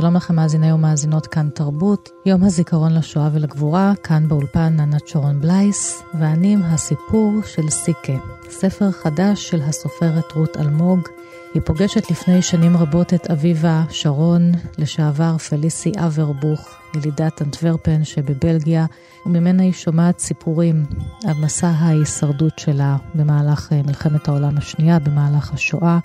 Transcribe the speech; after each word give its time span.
שלום 0.00 0.16
לכם 0.16 0.36
מאזיני 0.36 0.72
ומאזינות 0.72 1.26
כאן 1.26 1.48
תרבות, 1.54 2.08
יום 2.26 2.44
הזיכרון 2.44 2.94
לשואה 2.94 3.28
ולגבורה, 3.32 3.92
כאן 4.02 4.28
באולפן 4.28 4.80
ענת 4.80 5.08
שרון 5.08 5.40
בלייס, 5.40 6.02
ואני 6.14 6.52
עם 6.52 6.62
הסיפור 6.62 7.32
של 7.46 7.70
סיקה, 7.70 8.12
ספר 8.50 8.90
חדש 8.90 9.48
של 9.48 9.62
הסופרת 9.62 10.32
רות 10.36 10.56
אלמוג. 10.56 11.08
היא 11.54 11.62
פוגשת 11.64 12.10
לפני 12.10 12.42
שנים 12.42 12.76
רבות 12.76 13.14
את 13.14 13.30
אביבה 13.30 13.84
שרון, 13.90 14.52
לשעבר 14.78 15.38
פליסי 15.38 15.92
אברבוך, 15.98 16.68
ילידת 16.94 17.42
אנטוורפן 17.42 18.04
שבבלגיה, 18.04 18.86
וממנה 19.26 19.62
היא 19.62 19.72
שומעת 19.72 20.18
סיפורים 20.18 20.84
על 21.26 21.34
מסע 21.40 21.68
ההישרדות 21.68 22.58
שלה 22.58 22.96
במהלך 23.14 23.72
אה, 23.72 23.82
מלחמת 23.86 24.28
העולם 24.28 24.58
השנייה, 24.58 24.98
במהלך 24.98 25.52
השואה. 25.52 25.98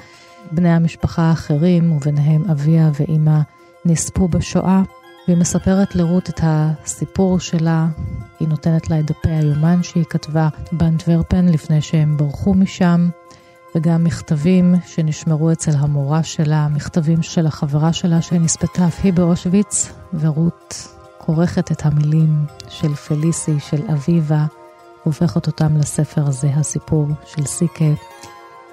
בני 0.52 0.70
המשפחה 0.70 1.22
האחרים, 1.22 1.92
וביניהם 1.92 2.44
אביה 2.52 2.92
ואימה, 3.00 3.42
נספו 3.86 4.28
בשואה, 4.28 4.82
והיא 5.28 5.38
מספרת 5.38 5.96
לרות 5.96 6.30
את 6.30 6.40
הסיפור 6.44 7.40
שלה. 7.40 7.88
היא 8.40 8.48
נותנת 8.48 8.90
לה 8.90 9.00
את 9.00 9.06
דפי 9.06 9.30
היומן 9.30 9.84
שהיא 9.84 10.04
כתבה 10.10 10.50
באנטוורפן 10.72 11.46
לפני 11.46 11.82
שהם 11.82 12.18
ברחו 12.18 12.54
משם, 12.54 13.10
וגם 13.76 14.04
מכתבים 14.04 14.76
שנשמרו 14.86 15.52
אצל 15.52 15.72
המורה 15.78 16.24
שלה, 16.24 16.68
מכתבים 16.68 17.22
של 17.22 17.48
החברה 17.48 17.94
שלה 17.94 18.22
שנספתה 18.22 18.88
אף 18.88 19.00
היא 19.04 19.14
באושוויץ, 19.14 19.94
ורות 20.14 20.88
כורכת 21.18 21.72
את 21.72 21.86
המילים 21.86 22.46
של 22.70 22.96
פליסי, 22.96 23.60
של 23.60 23.82
אביבה, 23.92 24.46
והופכת 25.06 25.48
אותם 25.48 25.78
לספר 25.78 26.28
הזה, 26.28 26.50
הסיפור 26.56 27.08
של 27.26 27.46
סיקה. 27.46 27.86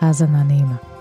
האזנה 0.03 0.43
נעימה. 0.43 0.92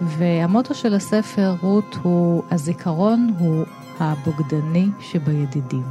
והמוטו 0.00 0.74
של 0.74 0.94
הספר, 0.94 1.54
רות, 1.60 1.96
הוא 2.02 2.42
הזיכרון 2.50 3.34
הוא 3.38 3.64
הבוגדני 3.98 4.86
שבידידים. 5.00 5.84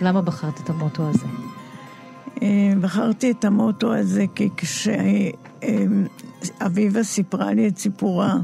למה 0.00 0.22
בחרת 0.22 0.60
את 0.60 0.70
המוטו 0.70 1.08
הזה? 1.08 1.26
אה, 2.42 2.72
בחרתי 2.80 3.30
את 3.30 3.44
המוטו 3.44 3.94
הזה 3.94 4.24
כי 4.34 4.48
כשאביבה 5.60 7.02
סיפרה 7.02 7.52
לי 7.52 7.68
את 7.68 7.78
סיפורה, 7.78 8.36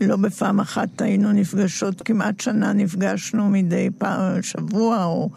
לא 0.00 0.16
בפעם 0.16 0.60
אחת 0.60 1.00
היינו 1.02 1.32
נפגשות, 1.32 2.02
כמעט 2.02 2.40
שנה 2.40 2.72
נפגשנו 2.72 3.48
מדי 3.48 3.88
פעם, 3.98 4.42
שבוע 4.42 5.04
או 5.04 5.30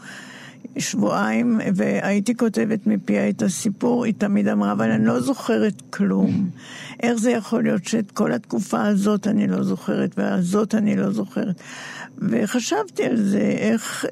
שבועיים, 0.79 1.59
והייתי 1.75 2.35
כותבת 2.35 2.87
מפיה 2.87 3.29
את 3.29 3.41
הסיפור, 3.41 4.05
היא 4.05 4.13
תמיד 4.17 4.47
אמרה, 4.47 4.71
אבל 4.71 4.91
אני 4.91 5.05
לא 5.05 5.19
זוכרת 5.19 5.81
כלום. 5.89 6.49
איך 7.03 7.13
זה 7.13 7.31
יכול 7.31 7.63
להיות 7.63 7.85
שאת 7.85 8.11
כל 8.11 8.31
התקופה 8.31 8.85
הזאת 8.85 9.27
אני 9.27 9.47
לא 9.47 9.63
זוכרת, 9.63 10.13
והזאת 10.17 10.75
אני 10.75 10.95
לא 10.95 11.11
זוכרת? 11.11 11.61
וחשבתי 12.17 13.03
על 13.03 13.17
זה, 13.17 13.39
איך 13.39 14.05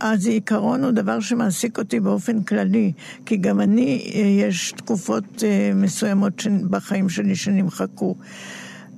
הזיכרון 0.00 0.84
הוא 0.84 0.90
דבר 0.90 1.20
שמעסיק 1.20 1.78
אותי 1.78 2.00
באופן 2.00 2.42
כללי, 2.42 2.92
כי 3.26 3.36
גם 3.36 3.60
אני, 3.60 4.12
יש 4.40 4.72
תקופות 4.76 5.44
אה, 5.44 5.72
מסוימות 5.74 6.46
בחיים 6.70 7.08
שלי 7.08 7.36
שנמחקו. 7.36 8.14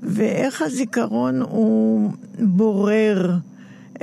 ואיך 0.02 0.62
הזיכרון 0.62 1.40
הוא 1.40 2.12
בורר. 2.38 3.36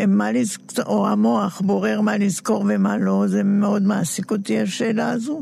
מה 0.08 0.32
לזכור, 0.32 0.86
או 0.86 1.08
המוח 1.08 1.62
בורר 1.62 2.02
מה 2.02 2.18
לזכור 2.18 2.66
ומה 2.70 2.98
לא, 2.98 3.24
זה 3.28 3.44
מאוד 3.44 3.84
מעסיק 3.84 4.32
אותי 4.32 4.60
השאלה 4.60 5.12
הזו. 5.12 5.42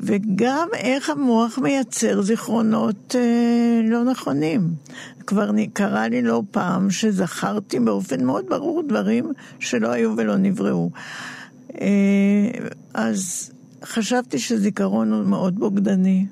וגם 0.00 0.68
איך 0.74 1.10
המוח 1.10 1.58
מייצר 1.58 2.22
זיכרונות 2.22 3.16
אה, 3.18 3.80
לא 3.84 4.04
נכונים. 4.04 4.68
כבר 5.26 5.50
קרה 5.72 6.08
לי 6.08 6.22
לא 6.22 6.42
פעם 6.50 6.90
שזכרתי 6.90 7.80
באופן 7.80 8.24
מאוד 8.24 8.44
ברור 8.48 8.82
דברים 8.88 9.32
שלא 9.58 9.88
היו 9.88 10.14
ולא 10.16 10.36
נבראו. 10.36 10.90
אה, 11.80 11.88
אז 12.94 13.50
חשבתי 13.84 14.38
שזיכרון 14.38 15.12
הוא 15.12 15.24
מאוד 15.24 15.58
בוגדני. 15.58 16.26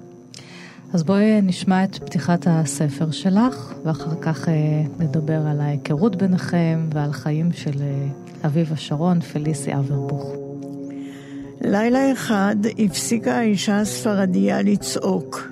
אז 0.92 1.02
בואי 1.02 1.40
נשמע 1.42 1.84
את 1.84 1.98
פתיחת 1.98 2.46
הספר 2.50 3.10
שלך, 3.10 3.74
ואחר 3.84 4.20
כך 4.20 4.48
אה, 4.48 4.54
נדבר 4.98 5.46
על 5.46 5.60
ההיכרות 5.60 6.16
ביניכם 6.16 6.88
ועל 6.94 7.12
חיים 7.12 7.52
של 7.52 7.82
אה, 7.82 8.06
אביבה 8.44 8.76
שרון, 8.76 9.20
פליסי 9.20 9.74
אברבוך. 9.74 10.34
לילה 11.60 12.12
אחד 12.12 12.56
הפסיקה 12.78 13.38
האישה 13.38 13.80
הספרדיה 13.80 14.62
לצעוק. 14.62 15.48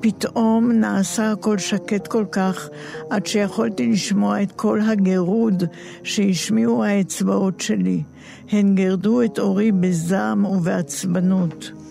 פתאום 0.00 0.72
נעשה 0.72 1.32
הכל 1.32 1.58
שקט 1.58 2.06
כל 2.06 2.24
כך, 2.32 2.68
עד 3.10 3.26
שיכולתי 3.26 3.86
לשמוע 3.86 4.42
את 4.42 4.52
כל 4.52 4.80
הגירוד 4.80 5.62
שהשמיעו 6.02 6.84
האצבעות 6.84 7.60
שלי. 7.60 8.02
הן 8.50 8.74
גירדו 8.74 9.22
את 9.22 9.38
אורי 9.38 9.72
בזעם 9.72 10.44
ובעצבנות. 10.44 11.83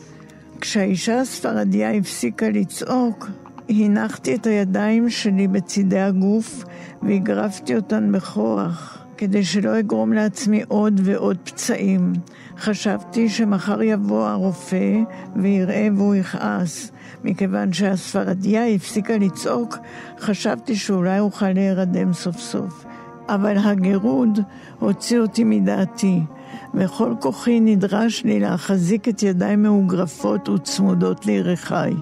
כשהאישה 0.64 1.20
הספרדיה 1.20 1.92
הפסיקה 1.92 2.50
לצעוק, 2.50 3.30
הנחתי 3.70 4.36
את 4.36 4.46
הידיים 4.48 5.10
שלי 5.10 5.48
בצידי 5.48 6.00
הגוף 6.00 6.64
והגרפתי 7.02 7.76
אותן 7.76 8.12
בכוח, 8.12 9.06
כדי 9.18 9.44
שלא 9.44 9.80
אגרום 9.80 10.14
לעצמי 10.14 10.64
עוד 10.68 11.02
ועוד 11.04 11.38
פצעים. 11.44 12.14
חשבתי 12.58 13.30
שמחר 13.30 13.82
יבוא 13.82 14.28
הרופא 14.28 15.00
ויראה 15.36 15.88
והוא 15.96 16.16
יכעס. 16.16 16.92
מכיוון 17.24 17.74
שהספרדיה 17.74 18.68
הפסיקה 18.68 19.18
לצעוק, 19.18 19.78
חשבתי 20.20 20.76
שאולי 20.76 21.20
אוכל 21.20 21.50
להירדם 21.50 22.14
סוף 22.14 22.40
סוף. 22.40 22.86
אבל 23.30 23.58
הגירוד 23.58 24.40
הוציא 24.80 25.20
אותי 25.20 25.44
מדעתי. 25.44 26.20
וכל 26.76 27.14
כוחי 27.20 27.60
נדרש 27.60 28.24
לי 28.24 28.40
להחזיק 28.40 29.10
את 29.10 29.24
ידיי 29.24 29.56
מאוגרפות 29.56 30.50
וצמודות 30.50 31.26
לירכיי. 31.26 31.94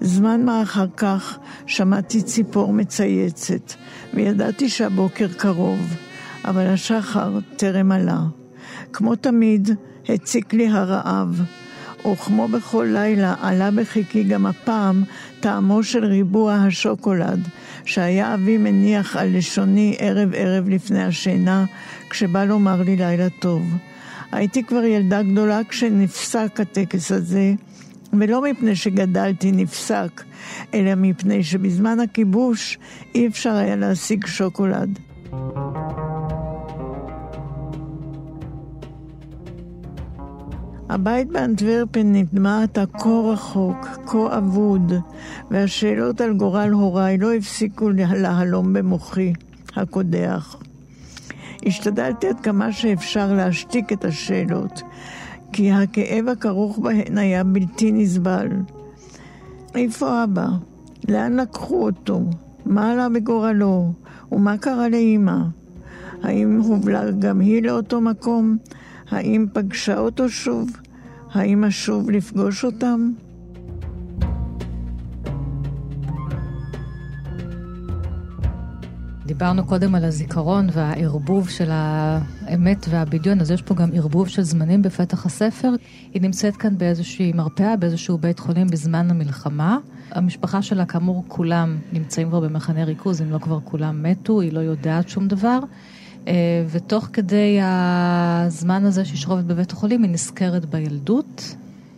זמן 0.00 0.44
מה 0.44 0.62
אחר 0.62 0.86
כך 0.96 1.38
שמעתי 1.66 2.22
ציפור 2.22 2.72
מצייצת, 2.72 3.72
וידעתי 4.14 4.68
שהבוקר 4.68 5.28
קרוב, 5.28 5.94
אבל 6.44 6.66
השחר 6.66 7.38
טרם 7.56 7.92
עלה. 7.92 8.20
כמו 8.92 9.16
תמיד, 9.16 9.70
הציק 10.08 10.54
לי 10.54 10.68
הרעב, 10.68 11.42
וכמו 12.12 12.48
בכל 12.48 12.86
לילה 12.92 13.34
עלה 13.40 13.70
בחיקי 13.70 14.24
גם 14.24 14.46
הפעם 14.46 15.04
טעמו 15.40 15.82
של 15.82 16.04
ריבוע 16.04 16.54
השוקולד, 16.54 17.48
שהיה 17.84 18.34
אבי 18.34 18.58
מניח 18.58 19.16
על 19.16 19.36
לשוני 19.36 19.96
ערב 19.98 20.30
ערב 20.34 20.68
לפני 20.68 21.04
השינה, 21.04 21.64
כשבא 22.10 22.44
לומר 22.44 22.82
לי 22.82 22.96
לילה 22.96 23.28
טוב. 23.38 23.62
הייתי 24.32 24.64
כבר 24.64 24.84
ילדה 24.84 25.22
גדולה 25.22 25.60
כשנפסק 25.68 26.60
הטקס 26.60 27.12
הזה, 27.12 27.54
ולא 28.12 28.42
מפני 28.42 28.76
שגדלתי 28.76 29.52
נפסק, 29.52 30.24
אלא 30.74 30.94
מפני 30.94 31.44
שבזמן 31.44 32.00
הכיבוש 32.00 32.78
אי 33.14 33.26
אפשר 33.26 33.54
היה 33.54 33.76
להשיג 33.76 34.26
שוקולד. 34.26 34.98
הבית 40.88 41.28
באנטוורפן 41.28 42.12
נדמה 42.12 42.62
עתה 42.62 42.84
כה 42.86 43.08
רחוק, 43.08 43.86
כה 44.06 44.38
אבוד, 44.38 44.92
והשאלות 45.50 46.20
על 46.20 46.32
גורל 46.34 46.70
הוריי 46.70 47.18
לא 47.18 47.34
הפסיקו 47.34 47.90
להלום 47.90 48.72
במוחי 48.72 49.32
הקודח. 49.76 50.67
השתדלתי 51.66 52.28
עד 52.28 52.40
כמה 52.40 52.72
שאפשר 52.72 53.32
להשתיק 53.32 53.92
את 53.92 54.04
השאלות, 54.04 54.82
כי 55.52 55.72
הכאב 55.72 56.28
הכרוך 56.28 56.78
בהן 56.78 57.18
היה 57.18 57.44
בלתי 57.44 57.92
נסבל. 57.92 58.48
איפה 59.74 60.24
אבא? 60.24 60.48
לאן 61.08 61.40
לקחו 61.40 61.82
אותו? 61.84 62.20
מה 62.66 62.92
עלה 62.92 63.08
בגורלו? 63.08 63.92
ומה 64.32 64.58
קרה 64.58 64.88
לאימא? 64.88 65.36
האם 66.22 66.60
הובלה 66.60 67.10
גם 67.10 67.40
היא 67.40 67.62
לאותו 67.62 68.00
מקום? 68.00 68.56
האם 69.10 69.46
פגשה 69.52 69.98
אותו 69.98 70.28
שוב? 70.28 70.70
האם 71.32 71.64
אשוב 71.64 72.10
לפגוש 72.10 72.64
אותם? 72.64 73.12
דיברנו 79.28 79.66
קודם 79.66 79.94
על 79.94 80.04
הזיכרון 80.04 80.68
והערבוב 80.72 81.48
של 81.48 81.68
האמת 81.70 82.86
והבדיון, 82.90 83.40
אז 83.40 83.50
יש 83.50 83.62
פה 83.62 83.74
גם 83.74 83.90
ערבוב 83.94 84.28
של 84.28 84.42
זמנים 84.42 84.82
בפתח 84.82 85.26
הספר. 85.26 85.72
היא 86.14 86.22
נמצאת 86.22 86.56
כאן 86.56 86.78
באיזושהי 86.78 87.32
מרפאה, 87.32 87.76
באיזשהו 87.76 88.18
בית 88.18 88.38
חולים 88.38 88.66
בזמן 88.66 89.10
המלחמה, 89.10 89.78
המשפחה 90.10 90.62
שלה, 90.62 90.86
כאמור, 90.86 91.24
כולם 91.28 91.78
נמצאים 91.92 92.28
כבר 92.28 92.40
במחנה 92.40 92.84
ריכוז, 92.84 93.22
אם 93.22 93.30
לא 93.30 93.38
כבר 93.38 93.58
כולם 93.64 94.02
מתו, 94.02 94.40
היא 94.40 94.52
לא 94.52 94.60
יודעת 94.60 95.08
שום 95.08 95.28
דבר. 95.28 95.58
אה, 96.28 96.34
ותוך 96.70 97.08
כדי 97.12 97.58
הזמן 97.62 98.84
הזה 98.84 99.04
שהיא 99.04 99.18
שוכבת 99.18 99.44
בבית 99.44 99.72
החולים, 99.72 100.02
היא 100.02 100.10
נזכרת 100.10 100.64
בילדות. 100.64 101.54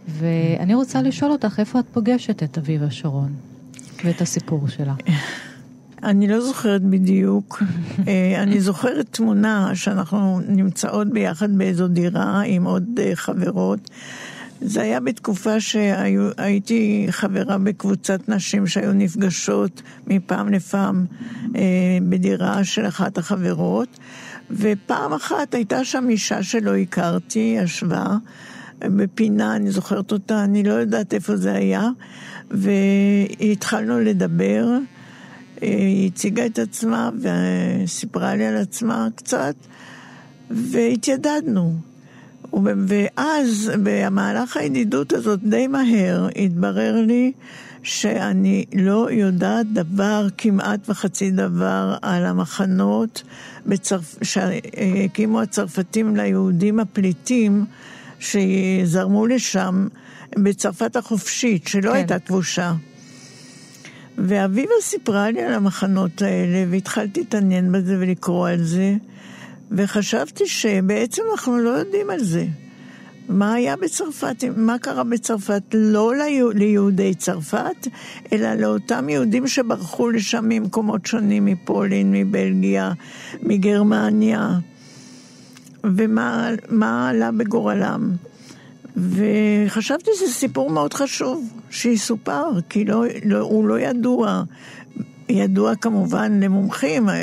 ואני 0.09 0.75
רוצה 0.75 1.03
לשאול 1.03 1.31
אותך, 1.31 1.61
איפה 1.61 1.81
את 1.81 1.85
פוגשת 1.93 2.43
את 2.43 2.59
אביבה 2.59 2.91
שרון 2.91 3.33
ואת 4.05 4.21
הסיפור 4.21 4.69
שלה? 4.69 4.95
אני 6.03 6.29
לא 6.29 6.41
זוכרת 6.41 6.83
בדיוק. 6.83 7.63
אה, 8.09 8.43
אני 8.43 8.61
זוכרת 8.61 9.07
תמונה 9.11 9.71
שאנחנו 9.75 10.41
נמצאות 10.49 11.09
ביחד 11.09 11.59
באיזו 11.59 11.89
דירה 11.89 12.43
עם 12.47 12.65
עוד 12.65 12.85
אה, 12.99 13.11
חברות. 13.15 13.91
זה 14.63 14.83
היה 14.83 15.01
בתקופה 15.01 15.61
שהייתי 15.61 17.07
חברה 17.11 17.59
בקבוצת 17.59 18.29
נשים 18.29 18.67
שהיו 18.67 18.93
נפגשות 18.93 19.83
מפעם 20.07 20.49
לפעם 20.49 21.07
אה, 21.57 21.99
בדירה 22.09 22.65
של 22.65 22.87
אחת 22.89 23.19
החברות, 23.19 23.99
ופעם 24.51 25.13
אחת 25.13 25.55
הייתה 25.55 25.85
שם 25.85 26.09
אישה 26.09 26.43
שלא 26.43 26.77
הכרתי, 26.77 27.57
ישבה 27.63 28.07
בפינה, 28.79 29.57
אני 29.57 29.71
זוכרת 29.71 30.13
אותה, 30.13 30.45
אני 30.45 30.63
לא 30.63 30.73
יודעת 30.73 31.15
איפה 31.15 31.37
זה 31.37 31.53
היה, 31.53 31.89
והתחלנו 32.51 34.01
לדבר. 34.01 34.67
היא 35.61 36.07
הציגה 36.07 36.47
את 36.47 36.59
עצמה 36.59 37.11
וסיפרה 37.21 38.35
לי 38.35 38.47
על 38.47 38.57
עצמה 38.57 39.09
קצת, 39.15 39.55
והתיידדנו. 40.51 41.75
ואז, 42.87 43.73
במהלך 43.83 44.57
הידידות 44.57 45.13
הזאת, 45.13 45.41
די 45.43 45.67
מהר, 45.67 46.29
התברר 46.37 47.03
לי 47.07 47.33
שאני 47.83 48.65
לא 48.75 49.09
יודעת 49.11 49.73
דבר, 49.73 50.27
כמעט 50.39 50.89
וחצי 50.89 51.31
דבר, 51.31 51.97
על 52.03 52.27
המחנות 52.27 53.23
בצרפ... 53.67 54.17
שהקימו 54.23 55.41
הצרפתים 55.41 56.17
ליהודים 56.17 56.81
הפליטים 56.81 57.65
שזרמו 58.19 59.27
לשם 59.27 59.89
בצרפת 60.39 60.97
החופשית, 60.97 61.69
שלא 61.69 61.91
כן. 61.91 61.97
הייתה 61.97 62.19
כבושה. 62.19 62.73
ואביבה 64.25 64.73
סיפרה 64.83 65.31
לי 65.31 65.43
על 65.43 65.53
המחנות 65.53 66.23
האלה, 66.23 66.65
והתחלתי 66.71 67.21
להתעניין 67.21 67.73
בזה 67.73 67.97
ולקרוא 68.01 68.49
על 68.49 68.63
זה, 68.63 68.97
וחשבתי 69.71 70.47
שבעצם 70.47 71.23
אנחנו 71.33 71.59
לא 71.59 71.71
יודעים 71.71 72.11
על 72.11 72.25
זה. 72.25 72.47
מה 73.29 73.53
היה 73.55 73.77
בצרפת, 73.77 74.45
מה 74.57 74.79
קרה 74.79 75.05
בצרפת, 75.05 75.63
לא 75.75 76.13
ליהודי 76.55 77.15
צרפת, 77.15 77.87
אלא 78.33 78.55
לאותם 78.55 79.09
יהודים 79.09 79.47
שברחו 79.47 80.11
לשם 80.11 80.45
ממקומות 80.49 81.07
שונים, 81.07 81.45
מפולין, 81.45 82.13
מבלגיה, 82.13 82.93
מגרמניה, 83.43 84.49
ומה 85.85 87.09
עלה 87.09 87.31
בגורלם. 87.33 88.11
וחשבתי 88.97 90.11
שזה 90.15 90.33
סיפור 90.33 90.71
מאוד 90.71 90.95
חשוב 90.95 91.60
שיסופר, 91.71 92.49
כי 92.69 92.85
לא, 92.85 93.05
לא, 93.25 93.39
הוא 93.39 93.69
לא 93.69 93.81
ידוע. 93.81 94.43
ידוע 95.31 95.75
כמובן 95.75 96.41
למומחים, 96.41 97.09
כן. 97.09 97.15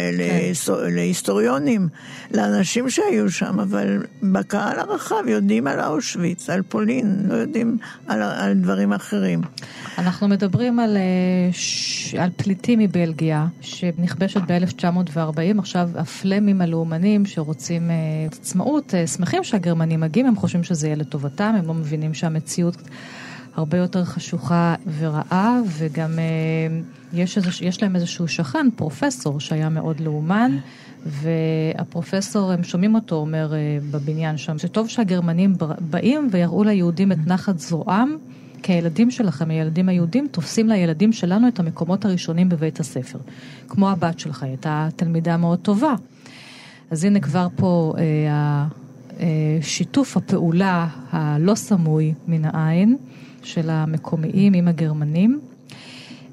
להיסטוריונים, 0.94 1.88
לאנשים 2.34 2.90
שהיו 2.90 3.32
שם, 3.32 3.60
אבל 3.60 4.04
בקהל 4.24 4.80
הרחב 4.80 5.28
יודעים 5.28 5.68
על 5.68 5.80
אושוויץ, 5.80 6.50
על 6.50 6.62
פולין, 6.62 7.24
לא 7.30 7.34
יודעים 7.34 7.78
על, 8.08 8.22
על 8.22 8.54
דברים 8.54 8.94
אחרים. 8.94 9.42
אנחנו 9.98 10.28
מדברים 10.28 10.80
על, 10.80 10.98
אה, 10.98 12.24
על 12.24 12.30
פליטים 12.38 12.80
מבלגיה, 12.80 13.48
שנכבשת 13.62 14.42
ב-1940, 14.48 15.60
עכשיו 15.60 15.90
הפלמים 15.96 16.62
הלאומנים 16.62 17.26
שרוצים 17.26 17.92
אה, 17.92 17.96
עצמאות, 18.26 18.96
אה, 18.96 19.08
שמחים 19.08 19.44
שהגרמנים 19.44 20.00
מגיעים, 20.00 20.28
הם 20.28 20.36
חושבים 20.36 20.64
שזה 20.64 20.88
יהיה 20.88 20.96
לטובתם, 20.96 21.54
הם 21.58 21.68
לא 21.68 21.74
מבינים 21.74 22.14
שהמציאות... 22.14 22.78
הרבה 23.57 23.77
יותר 23.77 24.06
חשוכה 24.06 24.75
ורעה, 25.00 25.59
וגם 25.77 26.19
יש, 27.13 27.38
איזוש, 27.38 27.62
יש 27.62 27.83
להם 27.83 27.95
איזשהו 27.95 28.27
שכן, 28.27 28.68
פרופסור, 28.75 29.39
שהיה 29.39 29.69
מאוד 29.69 30.00
לאומן, 30.00 30.57
והפרופסור, 31.06 32.51
הם 32.51 32.63
שומעים 32.63 32.95
אותו 32.95 33.15
אומר 33.15 33.54
אה, 33.54 33.77
בבניין 33.92 34.38
שם, 34.38 34.57
שטוב 34.57 34.89
שהגרמנים 34.89 35.56
באים 35.80 36.27
ויראו 36.31 36.63
ליהודים 36.63 37.12
את 37.12 37.18
נחת 37.25 37.59
זרועם. 37.59 38.18
כי 38.63 38.74
הילדים 38.74 39.12
שלכם, 39.12 39.50
הילדים 39.50 39.89
היהודים, 39.89 40.27
תופסים 40.31 40.69
לילדים 40.69 41.13
שלנו 41.13 41.48
את 41.48 41.60
המקומות 41.60 42.06
הראשונים 42.06 42.50
בבית 42.50 42.80
הספר. 42.80 43.19
כמו 43.68 43.89
הבת 43.89 44.19
שלך, 44.19 44.44
היא 44.44 44.50
הייתה 44.50 44.88
תלמידה 44.95 45.38
מאוד 45.38 45.60
טובה. 45.60 45.95
אז 46.92 47.03
הנה 47.03 47.19
כבר 47.19 47.48
פה 47.56 47.94
אה, 47.98 48.03
אה, 49.19 49.27
שיתוף 49.62 50.18
הפעולה 50.18 50.88
הלא 51.12 51.56
סמוי 51.56 52.13
מן 52.27 52.45
העין 52.45 52.98
של 53.48 53.70
המקומיים 53.70 54.54
עם 54.54 54.68
הגרמנים. 54.68 55.40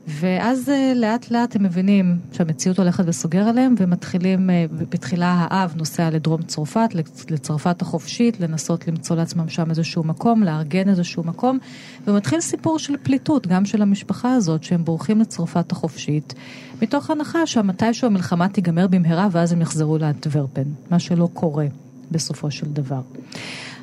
ואז 0.07 0.69
אה, 0.69 0.93
לאט 0.97 1.31
לאט 1.31 1.57
הם 1.57 1.63
מבינים 1.63 2.19
שהמציאות 2.33 2.79
הולכת 2.79 3.05
וסוגר 3.07 3.49
עליהם, 3.49 3.75
ומתחילים, 3.79 4.51
אה, 4.51 4.65
בתחילה 4.71 5.47
האב 5.51 5.75
נוסע 5.77 6.11
לדרום 6.11 6.43
צרפת, 6.43 6.89
לצרפת 7.31 7.83
החופשית, 7.83 8.41
לנסות 8.41 8.89
למצוא 8.89 9.17
לעצמם 9.17 9.49
שם 9.49 9.71
איזשהו 9.71 10.05
מקום, 10.05 10.43
לארגן 10.43 10.89
איזשהו 10.89 11.25
מקום, 11.25 11.59
ומתחיל 12.07 12.41
סיפור 12.41 12.79
של 12.79 12.97
פליטות, 13.03 13.47
גם 13.47 13.65
של 13.65 13.83
המשפחה 13.83 14.35
הזאת, 14.35 14.65
שהם 14.65 14.85
בורחים 14.85 15.21
לצרפת 15.21 15.73
החופשית, 15.73 16.35
מתוך 16.83 17.11
הנחה 17.11 17.47
שמתישהו 17.47 18.07
המלחמה 18.07 18.49
תיגמר 18.49 18.87
במהרה 18.87 19.29
ואז 19.31 19.53
הם 19.53 19.63
יחזרו 19.63 19.99
לאנטוורפן, 19.99 20.65
מה 20.91 20.99
שלא 20.99 21.29
קורה 21.33 21.67
בסופו 22.11 22.51
של 22.51 22.67
דבר. 22.67 23.01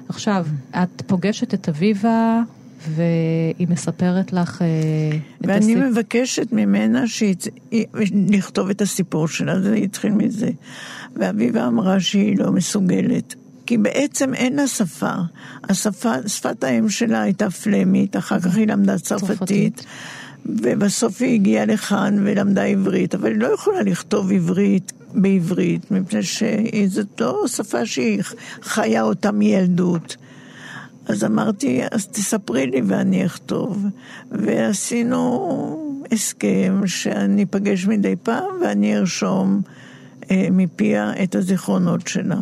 עכשיו, 0.09 0.45
את 0.71 1.01
פוגשת 1.07 1.53
את 1.53 1.69
אביבה 1.69 2.41
והיא 2.89 3.67
מספרת 3.69 4.33
לך 4.33 4.61
אה, 4.61 4.67
את 5.11 5.45
הסיפור. 5.45 5.75
ואני 5.75 5.89
מבקשת 5.89 6.47
ממנה 6.51 7.03
לכתוב 8.29 8.69
את 8.69 8.81
הסיפור 8.81 9.27
שלה, 9.27 9.61
זה 9.61 9.75
התחיל 9.75 10.11
מזה. 10.11 10.49
ואביבה 11.15 11.67
אמרה 11.67 11.99
שהיא 11.99 12.39
לא 12.39 12.51
מסוגלת. 12.51 13.35
כי 13.65 13.77
בעצם 13.77 14.33
אין 14.33 14.55
לה 14.55 14.67
שפה. 14.67 15.13
השפה, 15.69 16.13
שפת 16.27 16.63
האם 16.63 16.89
שלה 16.89 17.21
הייתה 17.21 17.49
פלמית, 17.49 18.17
אחר 18.17 18.39
כך 18.39 18.55
היא 18.55 18.67
למדה. 18.67 18.97
צרפתית. 18.99 19.85
ובסוף 20.45 21.21
היא 21.21 21.33
הגיעה 21.33 21.65
לכאן 21.65 22.17
ולמדה 22.23 22.63
עברית, 22.63 23.15
אבל 23.15 23.31
היא 23.31 23.39
לא 23.39 23.47
יכולה 23.47 23.81
לכתוב 23.81 24.31
עברית 24.31 24.91
בעברית, 25.13 25.91
מפני 25.91 26.23
שזאת 26.23 27.21
לא 27.21 27.43
שפה 27.47 27.85
שהיא 27.85 28.21
חיה 28.61 29.01
אותה 29.01 29.31
מילדות. 29.31 30.17
אז 31.11 31.23
אמרתי, 31.23 31.81
אז 31.91 32.07
תספרי 32.07 32.67
לי 32.67 32.81
ואני 32.85 33.25
אכתוב. 33.25 33.85
ועשינו 34.31 35.91
הסכם 36.11 36.81
שאני 36.85 37.43
אפגש 37.43 37.85
מדי 37.85 38.15
פעם 38.23 38.49
ואני 38.61 38.97
ארשום 38.97 39.61
אה, 40.31 40.47
מפיה 40.51 41.23
את 41.23 41.35
הזיכרונות 41.35 42.07
שלה. 42.07 42.35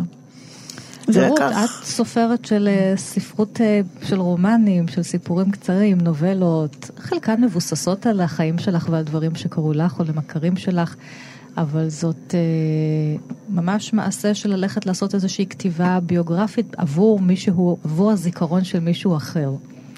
רות, 1.07 1.39
לקח... 1.39 1.79
את 1.81 1.85
סופרת 1.85 2.45
של 2.45 2.67
אה, 2.67 2.93
ספרות 2.97 3.61
אה, 3.61 3.81
של 4.01 4.19
רומנים, 4.19 4.88
של 4.88 5.03
סיפורים 5.03 5.51
קצרים, 5.51 5.97
נובלות, 5.97 6.91
חלקן 6.97 7.41
מבוססות 7.41 8.05
על 8.05 8.21
החיים 8.21 8.57
שלך 8.57 8.88
ועל 8.91 9.03
דברים 9.03 9.35
שקרו 9.35 9.73
לך 9.73 9.99
או 9.99 10.05
למכרים 10.05 10.57
שלך. 10.57 10.95
אבל 11.59 11.89
זאת 11.89 12.35
אה, 12.35 12.39
ממש 13.49 13.93
מעשה 13.93 14.33
של 14.33 14.49
ללכת 14.49 14.85
לעשות 14.85 15.15
איזושהי 15.15 15.45
כתיבה 15.45 15.99
ביוגרפית 15.99 16.75
עבור 16.77 17.19
מישהו, 17.19 17.77
עבור 17.83 18.11
הזיכרון 18.11 18.63
של 18.63 18.79
מישהו 18.79 19.17
אחר. 19.17 19.51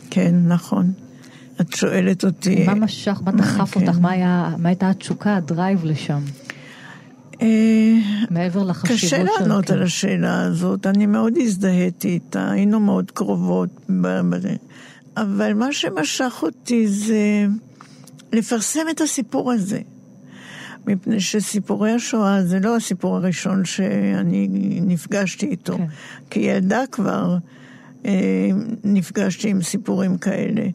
כן, 0.09 0.35
נכון. 0.47 0.91
את 1.61 1.73
שואלת 1.73 2.25
אותי... 2.25 2.65
מה 2.65 2.73
משך, 2.73 3.21
מה 3.25 3.31
דחף 3.31 3.73
כן. 3.73 3.87
אותך, 3.87 3.99
מה, 3.99 4.11
היה, 4.11 4.55
מה 4.57 4.69
הייתה 4.69 4.89
התשוקה, 4.89 5.35
הדרייב 5.35 5.85
לשם? 5.85 6.21
אה, 7.41 7.47
מעבר 8.29 8.63
לחשיבות 8.63 8.99
של... 8.99 9.07
קשה 9.07 9.23
לענות 9.23 9.65
כן. 9.65 9.73
על 9.73 9.83
השאלה 9.83 10.41
הזאת, 10.41 10.87
אני 10.87 11.05
מאוד 11.05 11.33
הזדהיתי 11.37 12.07
איתה, 12.07 12.51
היינו 12.51 12.79
מאוד 12.79 13.11
קרובות. 13.11 13.69
אבל 15.17 15.53
מה 15.53 15.73
שמשך 15.73 16.39
אותי 16.41 16.87
זה 16.87 17.45
לפרסם 18.33 18.85
את 18.91 19.01
הסיפור 19.01 19.51
הזה. 19.51 19.79
מפני 20.87 21.19
שסיפורי 21.19 21.91
השואה 21.91 22.43
זה 22.43 22.59
לא 22.59 22.75
הסיפור 22.75 23.15
הראשון 23.15 23.65
שאני 23.65 24.47
נפגשתי 24.81 25.45
איתו. 25.45 25.77
כן. 25.77 25.85
כילדה 26.29 26.83
כבר 26.91 27.37
אה, 28.05 28.49
נפגשתי 28.83 29.49
עם 29.49 29.61
סיפורים 29.61 30.17
כאלה. 30.17 30.67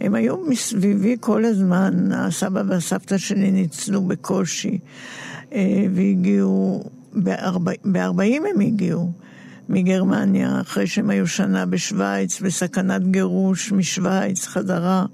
הם 0.00 0.14
היו 0.14 0.36
מסביבי 0.48 1.16
כל 1.20 1.44
הזמן, 1.44 2.12
הסבא 2.12 2.62
והסבתא 2.68 3.18
שלי 3.18 3.50
ניצלו 3.50 4.02
בקושי, 4.02 4.78
אה, 5.52 5.84
והגיעו, 5.94 6.84
ב-40 7.22 8.22
הם 8.54 8.60
הגיעו. 8.60 9.12
מגרמניה, 9.68 10.60
אחרי 10.60 10.86
שהם 10.86 11.10
היו 11.10 11.26
שנה 11.26 11.66
בשוויץ, 11.66 12.40
בסכנת 12.40 13.10
גירוש 13.10 13.72
משוויץ, 13.72 14.46
חזרה. 14.46 15.06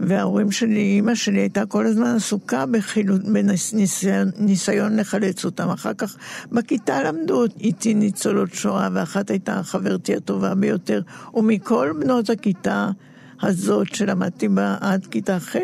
וההורים 0.00 0.50
שלי, 0.50 0.80
אימא 0.80 1.14
שלי 1.14 1.40
הייתה 1.40 1.66
כל 1.66 1.86
הזמן 1.86 2.16
עסוקה 2.16 2.66
בחילוט, 2.66 3.20
בניסיון 3.24 4.30
ניסיון 4.38 4.96
לחלץ 4.96 5.44
אותם. 5.44 5.70
אחר 5.70 5.94
כך 5.94 6.16
בכיתה 6.52 7.02
למדו 7.02 7.44
איתי 7.60 7.94
ניצולות 7.94 8.54
שואה, 8.54 8.88
ואחת 8.92 9.30
הייתה 9.30 9.62
חברתי 9.62 10.16
הטובה 10.16 10.54
ביותר. 10.54 11.02
ומכל 11.34 11.92
בנות 12.00 12.30
הכיתה 12.30 12.90
הזאת 13.42 13.94
שלמדתי 13.94 14.48
בה 14.48 14.76
עד 14.80 15.06
כיתה 15.06 15.40
ח', 15.40 15.56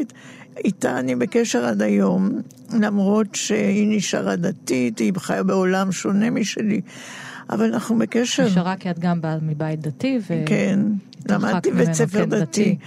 איתה 0.64 0.98
אני 0.98 1.16
בקשר 1.16 1.64
עד 1.64 1.82
היום, 1.82 2.40
למרות 2.80 3.34
שהיא 3.34 3.96
נשארה 3.96 4.36
דתית, 4.36 4.98
היא 4.98 5.12
חיה 5.16 5.42
בעולם 5.42 5.92
שונה 5.92 6.30
משלי. 6.30 6.80
אבל 7.50 7.72
אנחנו 7.74 7.98
בקשר. 7.98 8.46
נשארה 8.46 8.76
כי 8.76 8.90
את 8.90 8.98
גם 8.98 9.20
באה 9.20 9.38
מבית 9.42 9.80
דתי, 9.80 10.18
ו... 10.30 10.34
כן, 10.46 10.80
למדתי 11.28 11.72
בית 11.72 11.92
ספר 11.92 12.24
דתי. 12.24 12.40
דתי. 12.40 12.78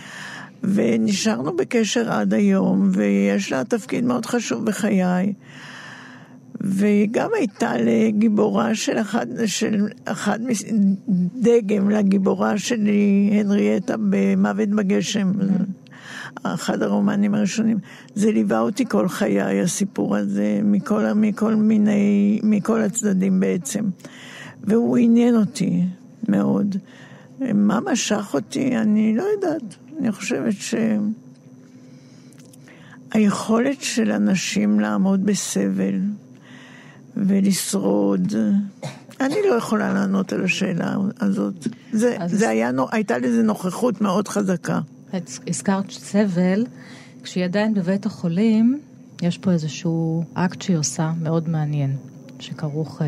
ונשארנו 0.63 1.55
בקשר 1.55 2.11
עד 2.11 2.33
היום, 2.33 2.89
ויש 2.93 3.51
לה 3.51 3.63
תפקיד 3.63 4.05
מאוד 4.05 4.25
חשוב 4.25 4.65
בחיי. 4.65 5.33
והיא 6.61 7.07
גם 7.11 7.29
הייתה 7.37 7.73
לגיבורה 7.77 8.75
של 8.75 8.97
אחד, 8.97 9.27
של 9.45 9.87
אחד 10.05 10.39
דגם 11.35 11.89
לגיבורה 11.89 12.57
שלי, 12.57 13.29
הנריאטה 13.33 13.95
במוות 14.09 14.69
בגשם. 14.69 15.31
אחד 16.43 16.81
הרומנים 16.81 17.35
הראשונים. 17.35 17.77
זה 18.15 18.31
ליווה 18.31 18.59
אותי 18.59 18.85
כל 18.85 19.07
חיי, 19.07 19.61
הסיפור 19.61 20.15
הזה, 20.15 20.59
מכל, 20.63 21.13
מכל 21.15 21.55
מיני, 21.55 22.39
מכל 22.43 22.81
הצדדים 22.81 23.39
בעצם. 23.39 23.85
והוא 24.63 24.97
עניין 24.97 25.35
אותי 25.35 25.83
מאוד. 26.29 26.75
מה 27.53 27.79
משך 27.91 28.29
אותי, 28.33 28.77
אני 28.77 29.15
לא 29.15 29.23
יודעת. 29.23 29.88
אני 29.99 30.11
חושבת 30.11 30.53
שהיכולת 33.13 33.81
של 33.81 34.11
אנשים 34.11 34.79
לעמוד 34.79 35.25
בסבל 35.25 35.99
ולשרוד, 37.17 38.33
אני 39.21 39.35
לא 39.49 39.55
יכולה 39.55 39.93
לענות 39.93 40.33
על 40.33 40.43
השאלה 40.43 40.95
הזאת. 41.19 41.67
זה, 41.91 42.15
אז... 42.19 42.31
זה 42.31 42.49
היה, 42.49 42.71
הייתה 42.91 43.17
לזה 43.17 43.43
נוכחות 43.43 44.01
מאוד 44.01 44.27
חזקה. 44.27 44.79
הזכרת 45.47 45.91
סבל, 45.91 46.65
כשהיא 47.23 47.45
עדיין 47.45 47.73
בבית 47.73 48.05
החולים, 48.05 48.79
יש 49.21 49.37
פה 49.37 49.51
איזשהו 49.51 50.23
אקט 50.33 50.61
שהיא 50.61 50.77
עושה 50.77 51.11
מאוד 51.21 51.49
מעניין, 51.49 51.95
שכרוך 52.39 53.01
אה, 53.01 53.07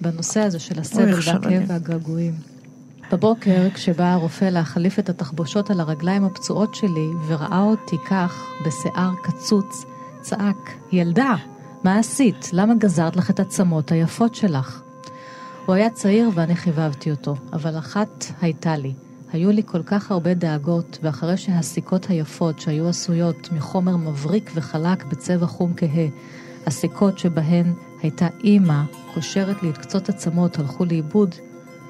בנושא 0.00 0.40
הזה 0.40 0.58
של 0.58 0.80
הסבל 0.80 1.14
והכאב 1.14 1.62
והגעגועים. 1.66 2.34
בבוקר, 3.12 3.70
כשבא 3.74 4.04
הרופא 4.04 4.44
להחליף 4.44 4.98
את 4.98 5.08
התחבושות 5.08 5.70
על 5.70 5.80
הרגליים 5.80 6.24
הפצועות 6.24 6.74
שלי, 6.74 7.10
וראה 7.26 7.62
אותי 7.62 7.96
כך, 8.10 8.46
בשיער 8.66 9.10
קצוץ, 9.22 9.84
צעק, 10.20 10.76
ילדה, 10.92 11.34
מה 11.84 11.98
עשית? 11.98 12.50
למה 12.52 12.74
גזרת 12.74 13.16
לך 13.16 13.30
את 13.30 13.40
הצמות 13.40 13.92
היפות 13.92 14.34
שלך? 14.34 14.82
הוא 15.66 15.74
היה 15.74 15.90
צעיר 15.90 16.30
ואני 16.34 16.56
חיבבתי 16.56 17.10
אותו, 17.10 17.34
אבל 17.52 17.78
אחת 17.78 18.24
הייתה 18.40 18.76
לי. 18.76 18.94
היו 19.32 19.50
לי 19.50 19.62
כל 19.66 19.82
כך 19.82 20.10
הרבה 20.10 20.34
דאגות, 20.34 20.98
ואחרי 21.02 21.36
שהסיכות 21.36 22.06
היפות 22.06 22.60
שהיו 22.60 22.88
עשויות 22.88 23.48
מחומר 23.52 23.96
מבריק 23.96 24.50
וחלק 24.54 25.04
בצבע 25.04 25.46
חום 25.46 25.72
כהה, 25.76 26.06
הסיכות 26.66 27.18
שבהן 27.18 27.72
הייתה 28.02 28.26
אימא 28.44 28.82
קושרת 29.14 29.62
לי 29.62 29.70
את 29.70 29.78
קצות 29.78 30.08
עצמות 30.08 30.58
הלכו 30.58 30.84
לאיבוד, 30.84 31.34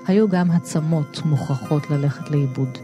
היו 0.09 0.29
גם 0.29 0.51
עצמות 0.51 1.21
מוכרחות 1.25 1.91
ללכת 1.91 2.31
לאיבוד. 2.31 2.79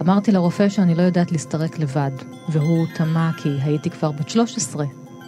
אמרתי 0.00 0.32
לרופא 0.32 0.68
שאני 0.68 0.94
לא 0.94 1.02
יודעת 1.02 1.32
להסתרק 1.32 1.78
לבד, 1.78 2.10
והוא 2.48 2.86
תמה 2.94 3.30
כי 3.36 3.48
הייתי 3.62 3.90
כבר 3.90 4.12
בת 4.12 4.28
13. 4.28 4.84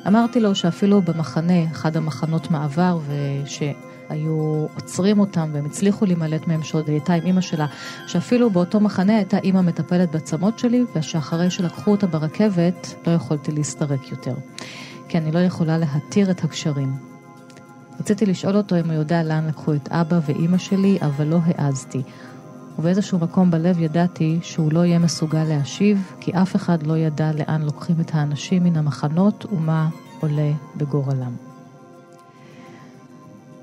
אמרתי 0.06 0.40
לו 0.40 0.54
שאפילו 0.54 1.02
במחנה, 1.02 1.64
אחד 1.72 1.96
המחנות 1.96 2.50
מעבר, 2.50 2.98
ושהיו 3.06 4.66
עוצרים 4.74 5.20
אותם 5.20 5.50
והם 5.52 5.64
הצליחו 5.64 6.06
להימלט 6.06 6.46
מהם 6.46 6.62
שעוד 6.62 6.88
הייתה 6.88 7.14
עם 7.14 7.26
אימא 7.26 7.40
שלה, 7.40 7.66
שאפילו 8.06 8.50
באותו 8.50 8.80
מחנה 8.80 9.16
הייתה 9.16 9.38
אימא 9.38 9.60
מטפלת 9.60 10.10
בעצמות 10.10 10.58
שלי, 10.58 10.84
ושאחרי 10.96 11.50
שלקחו 11.50 11.90
אותה 11.90 12.06
ברכבת, 12.06 12.94
לא 13.06 13.12
יכולתי 13.12 13.52
להסתרק 13.52 14.10
יותר. 14.10 14.34
כי 15.08 15.18
אני 15.18 15.32
לא 15.32 15.38
יכולה 15.38 15.78
להתיר 15.78 16.30
את 16.30 16.44
הקשרים. 16.44 17.13
רציתי 18.00 18.26
לשאול 18.26 18.56
אותו 18.56 18.76
אם 18.80 18.84
הוא 18.84 18.92
יודע 18.92 19.22
לאן 19.22 19.46
לקחו 19.46 19.74
את 19.74 19.88
אבא 19.88 20.20
ואימא 20.26 20.58
שלי, 20.58 20.98
אבל 21.00 21.26
לא 21.26 21.38
העזתי. 21.44 22.02
ובאיזשהו 22.78 23.18
מקום 23.18 23.50
בלב 23.50 23.80
ידעתי 23.80 24.38
שהוא 24.42 24.72
לא 24.72 24.84
יהיה 24.84 24.98
מסוגל 24.98 25.44
להשיב, 25.44 26.12
כי 26.20 26.32
אף 26.32 26.56
אחד 26.56 26.82
לא 26.82 26.96
ידע 26.96 27.32
לאן 27.32 27.62
לוקחים 27.62 28.00
את 28.00 28.10
האנשים 28.14 28.64
מן 28.64 28.76
המחנות 28.76 29.46
ומה 29.52 29.88
עולה 30.20 30.52
בגורלם. 30.76 31.32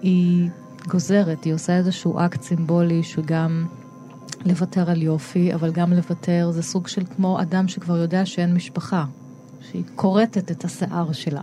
היא 0.02 0.50
גוזרת, 0.88 1.44
היא 1.44 1.54
עושה 1.54 1.78
איזשהו 1.78 2.20
אקט 2.20 2.42
סימבולי 2.42 3.04
שגם 3.04 3.66
לוותר 4.46 4.90
על 4.92 5.02
יופי, 5.02 5.54
אבל 5.54 5.72
גם 5.72 5.94
לוותר 5.94 6.52
זה 6.52 6.64
סוג 6.64 6.88
של 6.88 7.04
כמו 7.16 7.42
אדם 7.42 7.68
שכבר 7.68 7.98
יודע 7.98 8.26
שאין 8.26 8.54
משפחה, 8.54 9.06
שהיא 9.62 9.84
כורתת 9.96 10.52
את 10.52 10.66
השיער 10.66 11.12
שלה. 11.12 11.42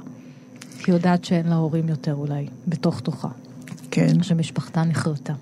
כי 0.79 0.91
יודעת 0.91 1.25
שאין 1.25 1.47
לה 1.47 1.55
הורים 1.55 1.89
יותר 1.89 2.15
אולי, 2.15 2.47
בתוך 2.69 3.01
תוכה. 3.01 3.29
כן. 3.91 4.23
שמשפחתה 4.23 4.85
נחרטה. 4.85 5.33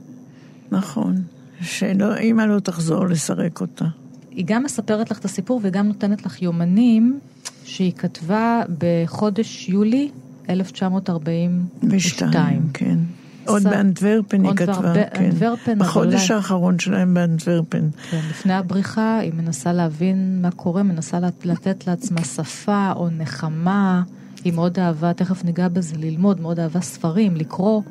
נכון. 0.71 1.23
שאימא 1.61 2.43
לא 2.43 2.61
תחזור 2.61 3.07
לסרק 3.07 3.61
אותה. 3.61 3.85
היא 4.31 4.45
גם 4.47 4.62
מספרת 4.62 5.11
לך 5.11 5.19
את 5.19 5.25
הסיפור 5.25 5.61
וגם 5.62 5.87
נותנת 5.87 6.26
לך 6.26 6.43
יומנים 6.43 7.21
שהיא 7.64 7.93
כתבה 7.93 8.62
בחודש 8.78 9.69
יולי 9.69 10.11
1942. 10.50 12.69
כן. 12.75 12.99
עוד 13.47 13.62
באנטוורפן 13.62 14.45
היא 14.45 14.52
כתבה, 14.57 14.95
כן. 15.14 15.31
בחודש 15.78 16.31
האחרון 16.31 16.78
שלהם 16.78 17.14
באנטוורפן. 17.14 17.88
כן, 18.11 18.21
לפני 18.31 18.55
הבריחה 18.55 19.19
היא 19.19 19.33
מנסה 19.35 19.73
להבין 19.73 20.43
מה 20.43 20.50
קורה, 20.50 20.83
מנסה 20.83 21.19
לתת 21.45 21.87
לעצמה 21.87 22.25
שפה 22.25 22.93
או 22.97 23.09
נחמה. 23.11 24.02
היא 24.45 24.52
מאוד 24.52 24.78
אהבה, 24.78 25.12
תכף 25.12 25.45
ניגע 25.45 25.69
בזה, 25.69 25.97
ללמוד, 25.97 26.40
מאוד 26.40 26.61
אהבה 26.61 26.81
ספרים, 26.81 27.37
לקרוא. 27.37 27.83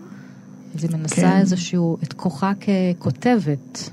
אז 0.76 0.84
היא 0.84 0.92
מנסה 0.92 1.16
כן. 1.16 1.38
איזשהו, 1.38 1.98
את 2.04 2.14
כוחה 2.14 2.52
ככותבת. 2.56 3.90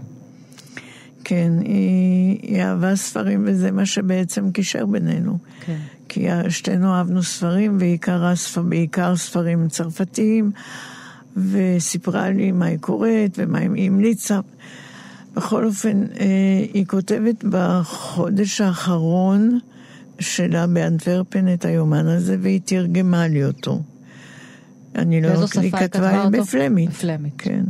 כן, 1.25 1.53
היא, 1.61 2.39
היא 2.43 2.63
אהבה 2.63 2.97
ספרים 2.97 3.45
וזה 3.47 3.71
מה 3.71 3.87
שבעצם 3.87 4.51
קישר 4.51 4.87
בינינו. 4.87 5.39
כן. 5.61 5.79
כי 6.09 6.27
שתינו 6.49 6.95
אהבנו 6.95 7.23
ספרים, 7.23 7.79
בעיקר, 7.79 8.33
בעיקר 8.69 9.17
ספרים 9.17 9.69
צרפתיים, 9.69 10.51
וסיפרה 11.37 12.31
לי 12.31 12.53
מה 12.53 12.67
היא 12.67 12.79
קוראת 12.79 13.39
ומה 13.39 13.59
היא 13.59 13.87
המליצה. 13.87 14.41
בכל 15.35 15.65
אופן, 15.65 16.03
אה, 16.21 16.27
היא 16.75 16.87
כותבת 16.87 17.45
בחודש 17.45 18.61
האחרון 18.61 19.59
שלה 20.23 20.67
באנטוורפן 20.67 21.53
את 21.53 21.65
היומן 21.65 22.07
הזה, 22.07 22.37
והיא 22.41 22.61
תרגמה 22.65 23.29
לי 23.29 23.45
אותו. 23.45 23.81
אני 24.95 25.21
לא... 25.21 25.29
היא 25.61 25.73
כתבה 25.73 26.25
אותו? 26.25 26.31
בפלמית. 26.31 26.91
בפלמית. 26.91 27.33
כן. 27.39 27.65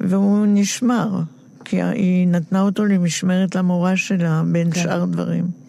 והוא 0.00 0.46
נשמר, 0.48 1.20
כי 1.64 1.82
היא 1.82 2.28
נתנה 2.28 2.60
אותו 2.60 2.84
למשמרת 2.84 3.54
למורה 3.54 3.96
שלה, 3.96 4.42
בין 4.52 4.70
כן. 4.70 4.82
שאר 4.82 5.04
דברים. 5.04 5.61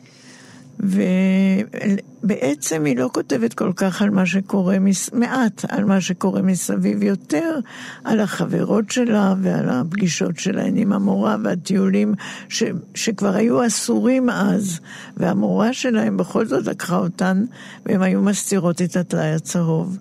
ובעצם 0.84 2.86
היא 2.86 2.98
לא 2.98 3.10
כותבת 3.14 3.54
כל 3.54 3.72
כך 3.76 4.02
על 4.02 4.10
מה 4.10 4.26
שקורה, 4.26 4.78
מעט 5.14 5.66
על 5.70 5.86
מה 5.86 6.02
שקורה 6.02 6.42
מסביב, 6.42 7.04
יותר 7.04 7.60
על 8.04 8.20
החברות 8.20 8.92
שלה 8.92 9.36
ועל 9.42 9.70
הפגישות 9.70 10.40
שלהן 10.40 10.78
עם 10.78 10.94
המורה 10.94 11.38
והטיולים 11.44 12.14
ש, 12.50 12.64
שכבר 12.96 13.36
היו 13.36 13.68
אסורים 13.68 14.30
אז, 14.30 14.80
והמורה 15.18 15.74
שלהם 15.74 16.18
בכל 16.18 16.46
זאת 16.46 16.68
לקחה 16.68 16.98
אותן, 16.98 17.46
והן 17.86 18.02
היו 18.02 18.22
מסתירות 18.22 18.82
את 18.82 18.96
הטלאי 18.96 19.34
הצהוב. 19.34 19.98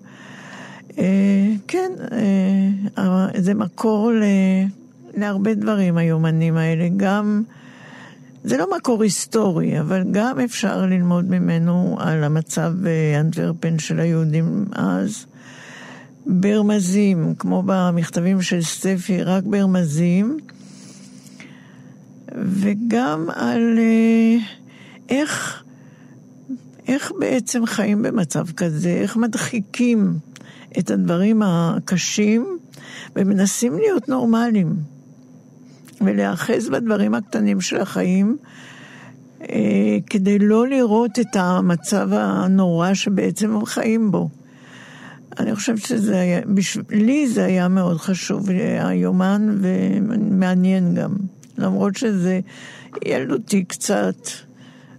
אה, 0.97 1.03
כן, 1.67 1.91
אה, 2.97 3.27
זה 3.37 3.53
מקור 3.53 4.11
להרבה 5.13 5.53
דברים, 5.53 5.97
היומנים 5.97 6.57
האלה, 6.57 6.87
גם... 6.97 7.43
זה 8.43 8.57
לא 8.57 8.67
מקור 8.77 9.03
היסטורי, 9.03 9.79
אבל 9.79 10.03
גם 10.11 10.39
אפשר 10.39 10.85
ללמוד 10.85 11.29
ממנו 11.29 11.97
על 11.99 12.23
המצב 12.23 12.73
באנטוורפן 12.81 13.79
של 13.79 13.99
היהודים 13.99 14.65
אז. 14.71 15.25
ברמזים, 16.25 17.35
כמו 17.39 17.63
במכתבים 17.65 18.41
של 18.41 18.61
סטפי, 18.61 19.23
רק 19.23 19.43
ברמזים, 19.43 20.37
וגם 22.35 23.29
על 23.33 23.79
אה, 23.79 24.37
איך, 25.09 25.63
איך 26.87 27.11
בעצם 27.19 27.65
חיים 27.65 28.01
במצב 28.01 28.51
כזה, 28.51 28.89
איך 28.89 29.17
מדחיקים 29.17 30.13
את 30.79 30.91
הדברים 30.91 31.41
הקשים 31.45 32.57
ומנסים 33.15 33.77
להיות 33.77 34.09
נורמליים. 34.09 34.92
ולהיאחז 36.05 36.69
בדברים 36.69 37.13
הקטנים 37.13 37.61
של 37.61 37.81
החיים, 37.81 38.37
אה, 39.41 39.97
כדי 40.09 40.39
לא 40.39 40.67
לראות 40.67 41.19
את 41.19 41.35
המצב 41.35 42.09
הנורא 42.11 42.93
שבעצם 42.93 43.55
הם 43.55 43.65
חיים 43.65 44.11
בו. 44.11 44.29
אני 45.39 45.55
חושבת 45.55 45.81
שזה 45.81 46.19
היה, 46.19 46.41
בשבילי 46.53 47.27
זה 47.27 47.45
היה 47.45 47.67
מאוד 47.67 47.97
חשוב, 47.97 48.49
היומן, 48.79 49.57
ומעניין 49.61 50.95
גם. 50.95 51.15
למרות 51.57 51.95
שזה 51.95 52.39
ילדותי 53.05 53.63
קצת, 53.63 54.15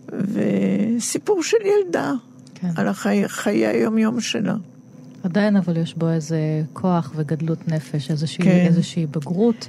וסיפור 0.09 1.43
של 1.43 1.57
ילדה, 1.65 2.13
כן. 2.55 2.71
על 2.77 2.89
החיי, 2.89 3.29
חיי 3.29 3.67
היום-יום 3.67 4.21
שלה. 4.21 4.55
עדיין 5.23 5.57
אבל 5.57 5.77
יש 5.77 5.95
בו 5.95 6.11
איזה 6.11 6.63
כוח 6.73 7.13
וגדלות 7.17 7.69
נפש, 7.69 8.11
איזושהי, 8.11 8.45
כן. 8.45 8.65
איזושהי 8.67 9.07
בגרות. 9.07 9.69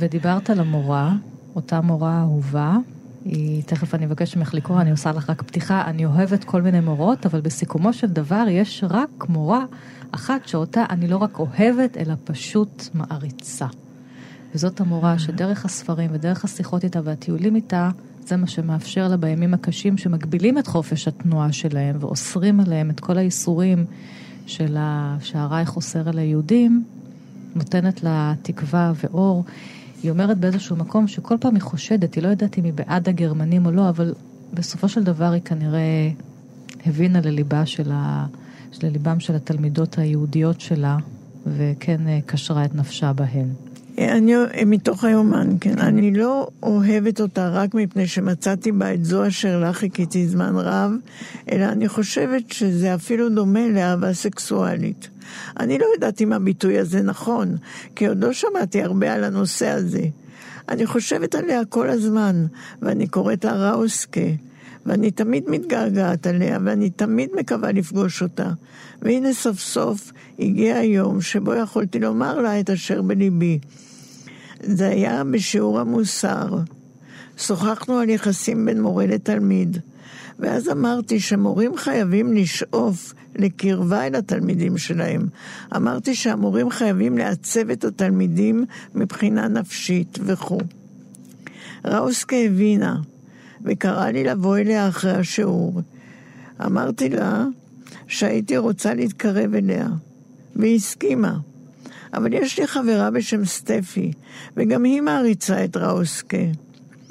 ודיברת 0.00 0.50
על 0.50 0.60
המורה, 0.60 1.14
אותה 1.56 1.80
מורה 1.80 2.20
אהובה, 2.20 2.76
היא, 3.24 3.62
תכף 3.62 3.94
אני 3.94 4.06
אבקש 4.06 4.36
ממך 4.36 4.54
לקרוא, 4.54 4.80
אני 4.80 4.90
עושה 4.90 5.12
לך 5.12 5.30
רק 5.30 5.42
פתיחה, 5.42 5.84
אני 5.86 6.04
אוהבת 6.04 6.44
כל 6.44 6.62
מיני 6.62 6.80
מורות, 6.80 7.26
אבל 7.26 7.40
בסיכומו 7.40 7.92
של 7.92 8.06
דבר 8.06 8.44
יש 8.48 8.84
רק 8.90 9.28
מורה 9.28 9.64
אחת 10.10 10.48
שאותה 10.48 10.84
אני 10.90 11.08
לא 11.08 11.16
רק 11.16 11.38
אוהבת, 11.38 11.96
אלא 11.96 12.14
פשוט 12.24 12.88
מעריצה. 12.94 13.66
וזאת 14.54 14.80
המורה 14.80 15.18
שדרך 15.18 15.64
הספרים 15.64 16.10
ודרך 16.12 16.44
השיחות 16.44 16.84
איתה 16.84 17.00
והטיולים 17.04 17.56
איתה, 17.56 17.90
זה 18.26 18.36
מה 18.36 18.46
שמאפשר 18.46 19.08
לה 19.08 19.16
בימים 19.16 19.54
הקשים 19.54 19.98
שמגבילים 19.98 20.58
את 20.58 20.66
חופש 20.66 21.08
התנועה 21.08 21.52
שלהם 21.52 21.96
ואוסרים 22.00 22.60
עליהם 22.60 22.90
את 22.90 23.00
כל 23.00 23.18
האיסורים 23.18 23.84
של. 24.46 24.76
שהרייך 25.20 25.76
אוסר 25.76 26.08
על 26.08 26.18
היהודים, 26.18 26.84
נותנת 27.54 28.02
לה 28.02 28.34
תקווה 28.42 28.92
ואור. 28.96 29.44
היא 30.02 30.10
אומרת 30.10 30.38
באיזשהו 30.38 30.76
מקום 30.76 31.08
שכל 31.08 31.36
פעם 31.40 31.54
היא 31.54 31.62
חושדת, 31.62 32.14
היא 32.14 32.22
לא 32.22 32.28
יודעת 32.28 32.58
אם 32.58 32.64
היא 32.64 32.72
בעד 32.72 33.08
הגרמנים 33.08 33.66
או 33.66 33.70
לא, 33.70 33.88
אבל 33.88 34.14
בסופו 34.54 34.88
של 34.88 35.04
דבר 35.04 35.30
היא 35.30 35.42
כנראה 35.42 36.10
הבינה 36.86 37.20
לליבה 37.20 37.66
של 37.66 37.90
ה... 37.92 38.26
לליבם 38.82 39.20
של 39.20 39.34
התלמידות 39.34 39.98
היהודיות 39.98 40.60
שלה, 40.60 40.96
וכן 41.46 42.08
אה, 42.08 42.18
קשרה 42.26 42.64
את 42.64 42.74
נפשה 42.74 43.12
בהן. 43.12 43.48
אני, 44.08 44.34
מתוך 44.66 45.04
היומן, 45.04 45.48
כן. 45.60 45.78
אני 45.78 46.14
לא 46.14 46.48
אוהבת 46.62 47.20
אותה 47.20 47.48
רק 47.48 47.74
מפני 47.74 48.06
שמצאתי 48.06 48.72
בה 48.72 48.94
את 48.94 49.04
זו 49.04 49.26
אשר 49.26 49.58
לה 49.58 49.72
חיכיתי 49.72 50.28
זמן 50.28 50.52
רב, 50.56 50.92
אלא 51.50 51.64
אני 51.64 51.88
חושבת 51.88 52.52
שזה 52.52 52.94
אפילו 52.94 53.28
דומה 53.28 53.68
לאהבה 53.68 54.14
סקסואלית. 54.14 55.08
אני 55.60 55.78
לא 55.78 55.86
יודעת 55.94 56.20
אם 56.20 56.32
הביטוי 56.32 56.78
הזה 56.78 57.02
נכון, 57.02 57.56
כי 57.96 58.06
עוד 58.06 58.24
לא 58.24 58.32
שמעתי 58.32 58.82
הרבה 58.82 59.14
על 59.14 59.24
הנושא 59.24 59.68
הזה. 59.68 60.02
אני 60.68 60.86
חושבת 60.86 61.34
עליה 61.34 61.64
כל 61.64 61.90
הזמן, 61.90 62.46
ואני 62.82 63.06
קוראת 63.06 63.44
לה 63.44 63.70
ראוסקה, 63.70 64.30
ואני 64.86 65.10
תמיד 65.10 65.44
מתגעגעת 65.48 66.26
עליה, 66.26 66.58
ואני 66.64 66.90
תמיד 66.90 67.30
מקווה 67.36 67.72
לפגוש 67.72 68.22
אותה. 68.22 68.50
והנה 69.02 69.32
סוף 69.32 69.58
סוף 69.58 70.12
הגיע 70.38 70.76
היום 70.76 71.20
שבו 71.20 71.54
יכולתי 71.54 71.98
לומר 71.98 72.40
לה 72.40 72.60
את 72.60 72.70
אשר 72.70 73.02
בליבי. 73.02 73.58
זה 74.62 74.88
היה 74.88 75.24
בשיעור 75.24 75.80
המוסר. 75.80 76.58
שוחחנו 77.38 77.98
על 77.98 78.08
יחסים 78.08 78.66
בין 78.66 78.82
מורה 78.82 79.06
לתלמיד, 79.06 79.78
ואז 80.38 80.68
אמרתי 80.68 81.20
שמורים 81.20 81.76
חייבים 81.76 82.32
לשאוף 82.32 83.14
לקרבה 83.36 84.06
אל 84.06 84.14
התלמידים 84.14 84.78
שלהם. 84.78 85.26
אמרתי 85.76 86.14
שהמורים 86.14 86.70
חייבים 86.70 87.18
לעצב 87.18 87.70
את 87.70 87.84
התלמידים 87.84 88.64
מבחינה 88.94 89.48
נפשית 89.48 90.18
וכו'. 90.22 90.60
ראוסקה 91.84 92.36
הבינה, 92.36 92.96
וקראה 93.64 94.12
לי 94.12 94.24
לבוא 94.24 94.58
אליה 94.58 94.88
אחרי 94.88 95.12
השיעור. 95.12 95.80
אמרתי 96.66 97.08
לה 97.08 97.44
שהייתי 98.06 98.56
רוצה 98.56 98.94
להתקרב 98.94 99.54
אליה, 99.54 99.88
והיא 100.56 100.76
הסכימה. 100.76 101.36
אבל 102.14 102.32
יש 102.32 102.58
לי 102.58 102.66
חברה 102.66 103.10
בשם 103.10 103.44
סטפי, 103.44 104.12
וגם 104.56 104.84
היא 104.84 105.00
מעריצה 105.00 105.64
את 105.64 105.76
ראוסקה. 105.76 106.36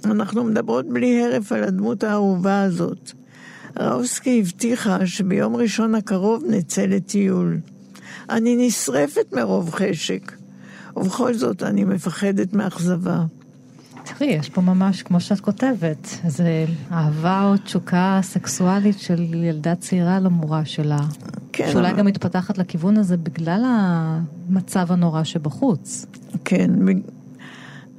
אנחנו 0.05 0.43
מדברות 0.43 0.85
בלי 0.89 1.23
הרף 1.23 1.51
על 1.51 1.63
הדמות 1.63 2.03
האהובה 2.03 2.61
הזאת. 2.61 3.11
ראוסקי 3.79 4.39
הבטיחה 4.39 5.05
שביום 5.05 5.55
ראשון 5.55 5.95
הקרוב 5.95 6.43
נצא 6.49 6.81
לטיול. 6.81 7.57
אני 8.29 8.67
נשרפת 8.67 9.33
מרוב 9.33 9.71
חשק, 9.71 10.31
ובכל 10.95 11.33
זאת 11.33 11.63
אני 11.63 11.83
מפחדת 11.83 12.53
מאכזבה. 12.53 13.23
תראי, 14.03 14.29
יש 14.31 14.49
פה 14.49 14.61
ממש, 14.61 15.03
כמו 15.03 15.19
שאת 15.19 15.39
כותבת, 15.39 16.07
זה 16.27 16.65
אהבה 16.91 17.43
או 17.43 17.57
תשוקה 17.57 18.19
סקסואלית 18.23 18.99
של 18.99 19.33
ילדה 19.33 19.75
צעירה 19.75 20.19
למורה 20.19 20.65
שלה. 20.65 20.99
כן. 21.65 21.71
שאולי 21.71 21.89
אבל... 21.89 21.99
גם 21.99 22.05
מתפתחת 22.05 22.57
לכיוון 22.57 22.97
הזה 22.97 23.17
בגלל 23.17 23.63
המצב 23.65 24.91
הנורא 24.91 25.23
שבחוץ. 25.23 26.05
כן, 26.45 26.71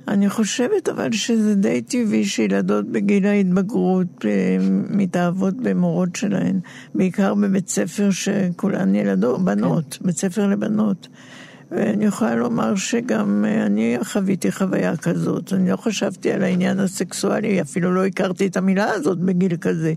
אני 0.09 0.29
חושבת 0.29 0.89
אבל 0.89 1.13
שזה 1.13 1.55
די 1.55 1.83
טבעי 1.83 2.25
שילדות 2.25 2.87
בגיל 2.87 3.27
ההתבגרות 3.27 4.25
אה, 4.25 4.57
מתאהבות 4.91 5.57
במורות 5.57 6.17
שלהן, 6.17 6.61
בעיקר 6.95 7.35
בבית 7.35 7.69
ספר 7.69 8.11
שכולן 8.11 8.95
ילדות, 8.95 9.45
בנות, 9.45 9.97
כן. 10.01 10.07
בית 10.07 10.17
ספר 10.17 10.47
לבנות. 10.47 11.09
ואני 11.71 12.05
יכולה 12.05 12.35
לומר 12.35 12.75
שגם 12.77 13.45
אה, 13.49 13.67
אני 13.67 13.97
חוויתי 14.03 14.53
חוויה 14.53 14.97
כזאת. 14.97 15.53
אני 15.53 15.71
לא 15.71 15.77
חשבתי 15.77 16.33
על 16.33 16.43
העניין 16.43 16.79
הסקסואלי, 16.81 17.61
אפילו 17.61 17.95
לא 17.95 18.07
הכרתי 18.07 18.47
את 18.47 18.57
המילה 18.57 18.91
הזאת 18.91 19.19
בגיל 19.19 19.57
כזה. 19.57 19.95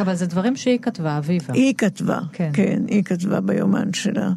אבל 0.00 0.14
זה 0.14 0.26
דברים 0.26 0.56
שהיא 0.56 0.78
כתבה, 0.78 1.18
אביבה. 1.18 1.54
היא 1.54 1.74
כתבה, 1.74 2.20
כן, 2.32 2.50
כן 2.52 2.82
היא 2.88 3.04
כתבה 3.04 3.40
ביומן 3.40 3.92
שלה. 3.92 4.30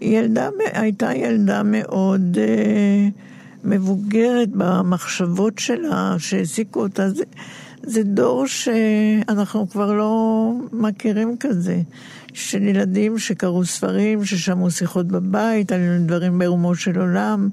היא 0.00 0.18
ילדה, 0.18 0.48
הייתה 0.72 1.14
ילדה 1.14 1.62
מאוד 1.62 2.38
אה, 2.38 3.08
מבוגרת 3.64 4.48
במחשבות 4.52 5.58
שלה, 5.58 6.16
שהעסיקו 6.18 6.82
אותה. 6.82 7.10
זה, 7.10 7.24
זה 7.82 8.02
דור 8.02 8.46
שאנחנו 8.46 9.70
כבר 9.70 9.92
לא 9.92 10.52
מכירים 10.72 11.36
כזה. 11.40 11.82
של 12.36 12.62
ילדים 12.62 13.18
שקראו 13.18 13.64
ספרים, 13.64 14.24
ששמעו 14.24 14.70
שיחות 14.70 15.06
בבית 15.06 15.72
על 15.72 15.80
דברים 16.06 16.38
ברומו 16.38 16.74
של 16.74 17.00
עולם, 17.00 17.48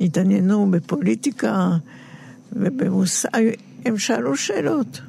והתעניינו 0.00 0.70
בפוליטיקה 0.70 1.70
ובמושג. 2.52 3.42
הם 3.84 3.98
שאלו 3.98 4.36
שאלות. 4.36 5.00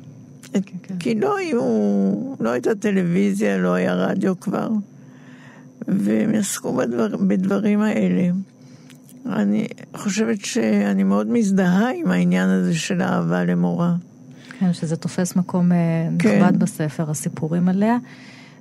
כן, 0.61 0.77
כן. 0.83 0.97
כי 0.97 1.15
לא 1.15 1.37
היו, 1.37 1.61
לא 2.39 2.49
הייתה 2.49 2.75
טלוויזיה, 2.75 3.57
לא 3.57 3.73
היה 3.73 3.93
רדיו 3.93 4.39
כבר. 4.39 4.69
והם 5.87 6.35
עסקו 6.35 6.73
בדבר, 6.73 7.17
בדברים 7.17 7.81
האלה. 7.81 8.29
אני 9.25 9.67
חושבת 9.95 10.45
שאני 10.45 11.03
מאוד 11.03 11.27
מזדהה 11.27 11.91
עם 11.95 12.11
העניין 12.11 12.49
הזה 12.49 12.75
של 12.75 13.01
אהבה 13.01 13.43
למורה. 13.43 13.95
כן, 14.59 14.73
שזה 14.73 14.95
תופס 14.95 15.35
מקום 15.35 15.71
אה, 15.71 15.77
כן. 16.19 16.41
נכבד 16.43 16.59
בספר, 16.59 17.11
הסיפורים 17.11 17.69
עליה. 17.69 17.97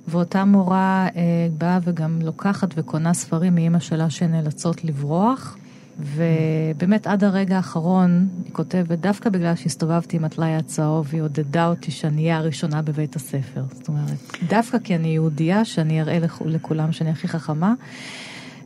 ואותה 0.07 0.45
מורה 0.45 1.07
אה, 1.15 1.21
באה 1.57 1.79
וגם 1.83 2.19
לוקחת 2.21 2.69
וקונה 2.75 3.13
ספרים 3.13 3.55
מאימא 3.55 3.79
שלה 3.79 4.09
שנאלצות 4.09 4.83
לברוח. 4.83 5.57
ובאמת 5.99 7.07
עד 7.07 7.23
הרגע 7.23 7.55
האחרון, 7.55 8.27
היא 8.45 8.53
כותבת, 8.53 8.99
דווקא 8.99 9.29
בגלל 9.29 9.55
שהסתובבתי 9.55 10.17
עם 10.17 10.25
הטלאי 10.25 10.55
הצהוב, 10.55 11.09
היא 11.11 11.21
עודדה 11.21 11.67
אותי 11.67 11.91
שאני 11.91 12.21
אהיה 12.21 12.37
הראשונה 12.37 12.81
בבית 12.81 13.15
הספר. 13.15 13.63
זאת 13.71 13.87
אומרת, 13.87 14.37
דווקא 14.47 14.77
כי 14.79 14.95
אני 14.95 15.07
יהודייה, 15.07 15.65
שאני 15.65 16.01
אראה 16.01 16.19
לכולם 16.45 16.91
שאני 16.91 17.09
הכי 17.09 17.27
חכמה. 17.27 17.73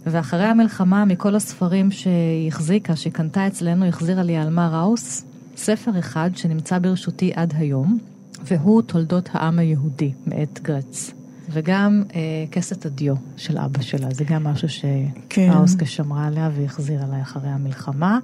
ואחרי 0.05 0.45
המלחמה, 0.45 1.05
מכל 1.05 1.35
הספרים 1.35 1.91
שהיא 1.91 2.47
החזיקה, 2.47 2.95
שהיא 2.95 3.13
קנתה 3.13 3.47
אצלנו, 3.47 3.85
החזירה 3.85 4.23
לי 4.23 4.37
עלמה 4.37 4.69
ראוס, 4.69 5.25
ספר 5.57 5.99
אחד 5.99 6.29
שנמצא 6.35 6.79
ברשותי 6.79 7.31
עד 7.35 7.53
היום, 7.57 7.99
והוא 8.43 8.81
תולדות 8.81 9.29
העם 9.33 9.59
היהודי, 9.59 10.11
מאת 10.27 10.59
גרץ. 10.61 11.18
וגם 11.51 12.03
אה, 12.15 12.19
כסת 12.51 12.85
הדיו 12.85 13.15
של 13.37 13.57
אבא 13.57 13.81
שלה, 13.81 14.07
זה 14.11 14.23
גם 14.23 14.43
משהו 14.43 14.67
שהאוסקה 14.69 15.79
כן. 15.79 15.85
שמרה 15.85 16.27
עליה 16.27 16.49
והחזירה 16.55 17.07
לה 17.07 17.21
אחרי 17.21 17.49
המלחמה. 17.49 18.19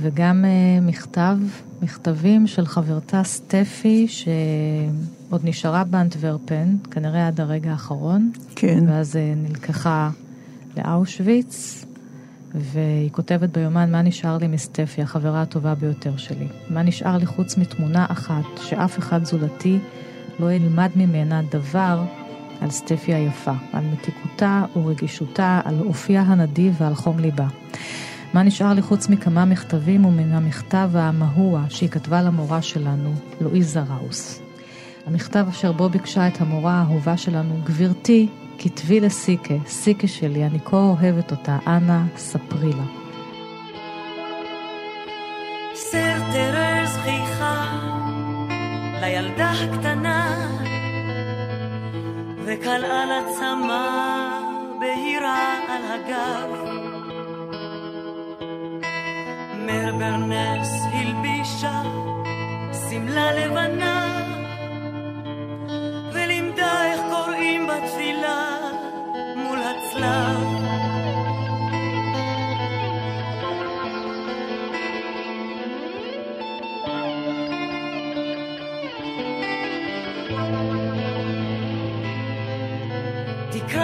וגם 0.00 0.44
אה, 0.44 0.80
מכתב, 0.80 1.36
מכתבים 1.82 2.46
של 2.46 2.66
חברתה 2.66 3.22
סטפי, 3.24 4.06
שעוד 4.08 5.40
נשארה 5.44 5.84
באנטוורפן, 5.84 6.76
כנראה 6.90 7.26
עד 7.26 7.40
הרגע 7.40 7.70
האחרון. 7.70 8.30
כן. 8.56 8.84
ואז 8.88 9.16
אה, 9.16 9.32
נלקחה 9.36 10.10
לאושוויץ, 10.76 11.84
והיא 12.54 13.10
כותבת 13.10 13.50
ביומן, 13.50 13.92
מה 13.92 14.02
נשאר 14.02 14.38
לי 14.38 14.46
מסטפי, 14.46 15.02
החברה 15.02 15.42
הטובה 15.42 15.74
ביותר 15.74 16.16
שלי? 16.16 16.46
מה 16.70 16.82
נשאר 16.82 17.16
לי 17.16 17.26
חוץ 17.26 17.56
מתמונה 17.56 18.06
אחת, 18.08 18.44
שאף 18.62 18.98
אחד 18.98 19.24
זולתי 19.24 19.78
לא 20.40 20.52
ילמד 20.52 20.90
ממנה 20.96 21.42
דבר 21.50 22.04
על 22.62 22.70
סטפי 22.70 23.14
היפה, 23.14 23.52
על 23.72 23.84
מתיקותה 23.92 24.64
ורגישותה, 24.76 25.60
על 25.64 25.80
אופייה 25.80 26.22
הנדיב 26.22 26.74
ועל 26.78 26.94
חום 26.94 27.18
ליבה. 27.18 27.46
מה 28.34 28.42
נשאר 28.42 28.72
לי 28.72 28.82
חוץ 28.82 29.08
מכמה 29.08 29.44
מכתבים 29.44 30.04
ומן 30.04 30.32
המכתב 30.32 30.90
המהוע 30.94 31.64
שהיא 31.68 31.88
כתבה 31.88 32.22
למורה 32.22 32.62
שלנו, 32.62 33.14
לואיזה 33.40 33.80
ראוס. 33.80 34.42
המכתב 35.06 35.46
אשר 35.50 35.72
בו 35.72 35.88
ביקשה 35.88 36.28
את 36.28 36.40
המורה 36.40 36.72
האהובה 36.72 37.16
שלנו, 37.16 37.54
גברתי, 37.64 38.28
כתבי 38.58 39.00
לסיקה, 39.00 39.54
סיקה 39.66 40.06
שלי, 40.06 40.46
אני 40.46 40.58
כה 40.64 40.76
אוהבת 40.76 41.30
אותה, 41.30 41.58
אנא, 41.66 42.00
ספרי 42.16 42.72
לה. 42.72 42.84
סרטר 45.74 46.84
זכיחה 46.86 47.78
לילדה 49.00 49.50
הקטנה 49.50 50.48
וקל 52.44 52.84
על 52.84 53.12
הצמא 53.12 53.88
בהירה 54.80 55.54
על 55.68 55.82
הגב. 55.84 56.50
מר 59.66 59.92
ברנס 59.98 60.70
הלבישה 60.92 61.82
שמלה 62.88 63.32
לבנה 63.32 64.22
ולימדה 66.12 66.84
איך 66.92 67.00
קוראים 67.10 67.66
בתפילה 67.66 68.58
מול 69.36 69.58
הצלב 69.58 70.61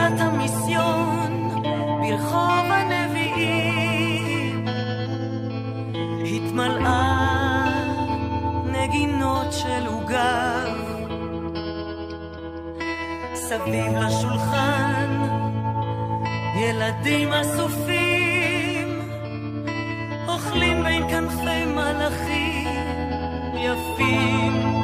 תקרת 0.09 0.21
המיסיון 0.21 1.63
ברחוב 2.01 2.67
הנביאים. 2.71 4.67
התמלאה 6.25 7.65
נגינות 8.65 9.53
של 9.53 9.87
עוגב. 9.87 10.77
סביב 13.35 13.93
לשולחן 14.01 15.23
ילדים 16.57 17.33
אסופים. 17.33 19.01
אוכלים 20.29 20.85
בין 20.85 21.09
כנפי 21.11 21.65
מלאכים 21.65 22.69
יפים 23.55 24.78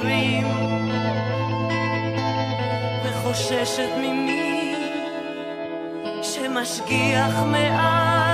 ושקרים 0.00 0.46
וחוששת 3.04 3.88
ממי 3.98 4.74
שמשגיח 6.22 7.42
מעל, 7.46 8.29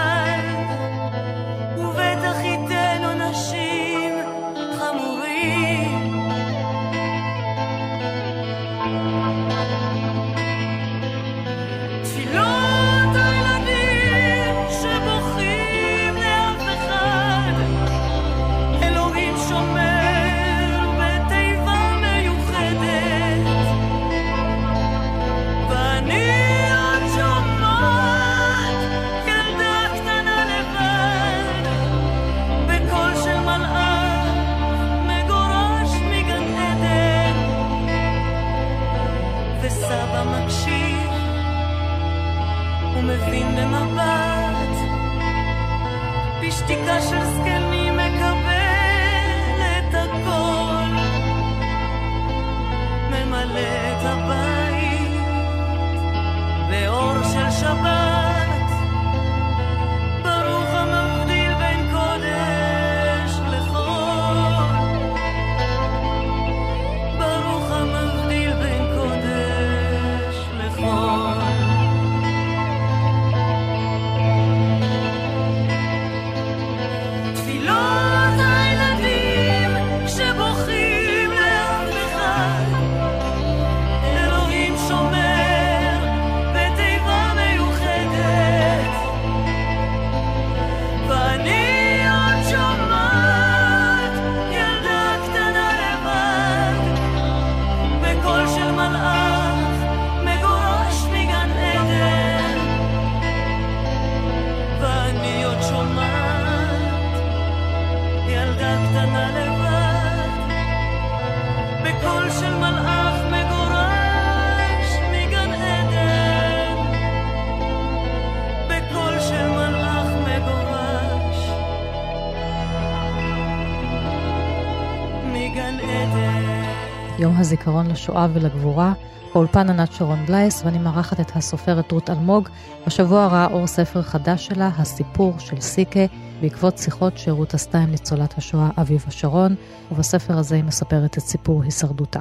יום 127.36 127.40
הזיכרון 127.40 127.86
לשואה 127.86 128.26
ולגבורה. 128.32 128.92
באולפן 129.34 129.70
ענת 129.70 129.92
שרון 129.92 130.26
בלייס, 130.26 130.62
ואני 130.64 130.78
מארחת 130.78 131.20
את 131.20 131.36
הסופרת 131.36 131.92
רות 131.92 132.10
אלמוג. 132.10 132.48
בשבוע 132.86 133.26
ראה 133.26 133.46
אור 133.46 133.66
ספר 133.66 134.02
חדש 134.02 134.46
שלה, 134.46 134.70
הסיפור 134.78 135.38
של 135.38 135.60
סיקה, 135.60 136.00
בעקבות 136.40 136.78
שיחות 136.78 137.18
שרות 137.18 137.54
עשתה 137.54 137.78
עם 137.78 137.90
ניצולת 137.90 138.38
השואה 138.38 138.70
אביבה 138.80 139.10
שרון, 139.10 139.54
ובספר 139.92 140.38
הזה 140.38 140.54
היא 140.54 140.64
מספרת 140.64 141.18
את 141.18 141.22
סיפור 141.22 141.62
הישרדותה. 141.62 142.20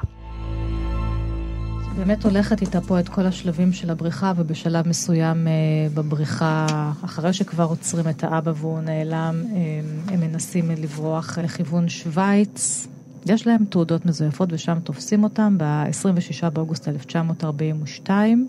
באמת 1.97 2.23
הולכת 2.23 2.61
איתה 2.61 2.81
פה 2.81 2.99
את 2.99 3.09
כל 3.09 3.25
השלבים 3.25 3.73
של 3.73 3.89
הבריחה, 3.89 4.33
ובשלב 4.35 4.87
מסוים 4.87 5.47
אה, 5.47 5.53
בבריחה, 5.93 6.65
אחרי 7.05 7.33
שכבר 7.33 7.63
עוצרים 7.63 8.09
את 8.09 8.23
האבא 8.23 8.51
והוא 8.55 8.79
נעלם, 8.79 9.43
אה, 9.55 10.13
הם 10.13 10.19
מנסים 10.19 10.71
לברוח 10.71 11.37
לכיוון 11.37 11.89
שווייץ. 11.89 12.87
יש 13.25 13.47
להם 13.47 13.65
תעודות 13.65 14.05
מזויפות 14.05 14.53
ושם 14.53 14.77
תופסים 14.83 15.23
אותם 15.23 15.57
ב-26 15.57 16.49
באוגוסט 16.49 16.87
1942, 16.87 18.47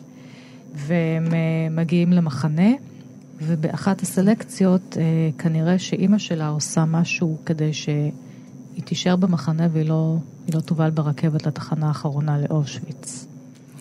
והם 0.75 1.27
אה, 1.27 1.69
מגיעים 1.71 2.13
למחנה, 2.13 2.71
ובאחת 3.43 4.03
הסלקציות 4.03 4.97
כנראה 5.39 5.79
שאימא 5.79 6.19
שלה 6.19 6.49
עושה 6.49 6.85
משהו 6.85 7.37
כדי 7.47 7.73
שהיא 7.73 8.13
תישאר 8.85 9.17
במחנה 9.17 9.69
והיא 9.73 9.89
לא, 9.89 10.17
לא 10.55 10.61
תובל 10.61 10.91
ברכבת 10.91 11.47
לתחנה 11.47 11.89
האחרונה 11.89 12.39
לאושוויץ. 12.39 13.27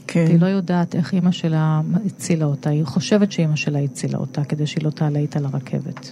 כן. 0.08 0.25
היא 0.29 0.39
לא 0.39 0.45
יודעת 0.45 0.95
איך 0.95 1.13
אימא 1.13 1.31
שלה 1.31 1.81
הצילה 2.05 2.45
אותה, 2.45 2.69
היא 2.69 2.86
חושבת 2.86 3.31
שאימא 3.31 3.55
שלה 3.55 3.79
הצילה 3.79 4.17
אותה 4.17 4.43
כדי 4.43 4.67
שהיא 4.67 4.84
לא 4.84 4.89
תעלה 4.89 5.19
איתה 5.19 5.39
לרכבת. 5.39 6.12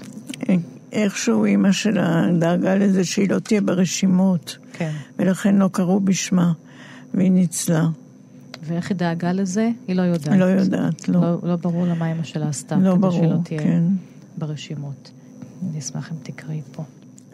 איכשהו 0.91 1.45
אימא 1.45 1.71
שלה 1.71 2.25
דאגה 2.39 2.75
לזה 2.75 3.03
שהיא 3.03 3.29
לא 3.29 3.39
תהיה 3.39 3.61
ברשימות. 3.61 4.57
כן. 4.73 4.91
ולכן 5.19 5.55
לא 5.55 5.69
קראו 5.71 5.99
בשמה, 5.99 6.53
והיא 7.13 7.31
ניצלה. 7.31 7.87
ואיך 8.63 8.89
היא 8.89 8.97
דאגה 8.97 9.31
לזה? 9.31 9.69
היא 9.87 9.95
לא 9.95 10.01
יודעת. 10.01 10.37
לא 10.39 10.45
יודעת, 10.45 11.09
לא. 11.09 11.21
לא, 11.21 11.39
לא 11.43 11.55
ברור 11.55 11.85
לה 11.85 11.93
מה 11.93 12.07
אימא 12.07 12.23
שלה 12.23 12.49
עשתה, 12.49 12.75
לא 12.75 12.91
כדי 12.91 12.99
ברור, 12.99 13.11
שהיא 13.11 13.29
לא 13.31 13.37
תהיה 13.43 13.59
כן. 13.59 13.83
ברשימות. 14.37 15.11
אני 15.69 15.79
אשמח 15.79 16.11
אם 16.11 16.17
תקראי 16.23 16.61
פה. 16.71 16.83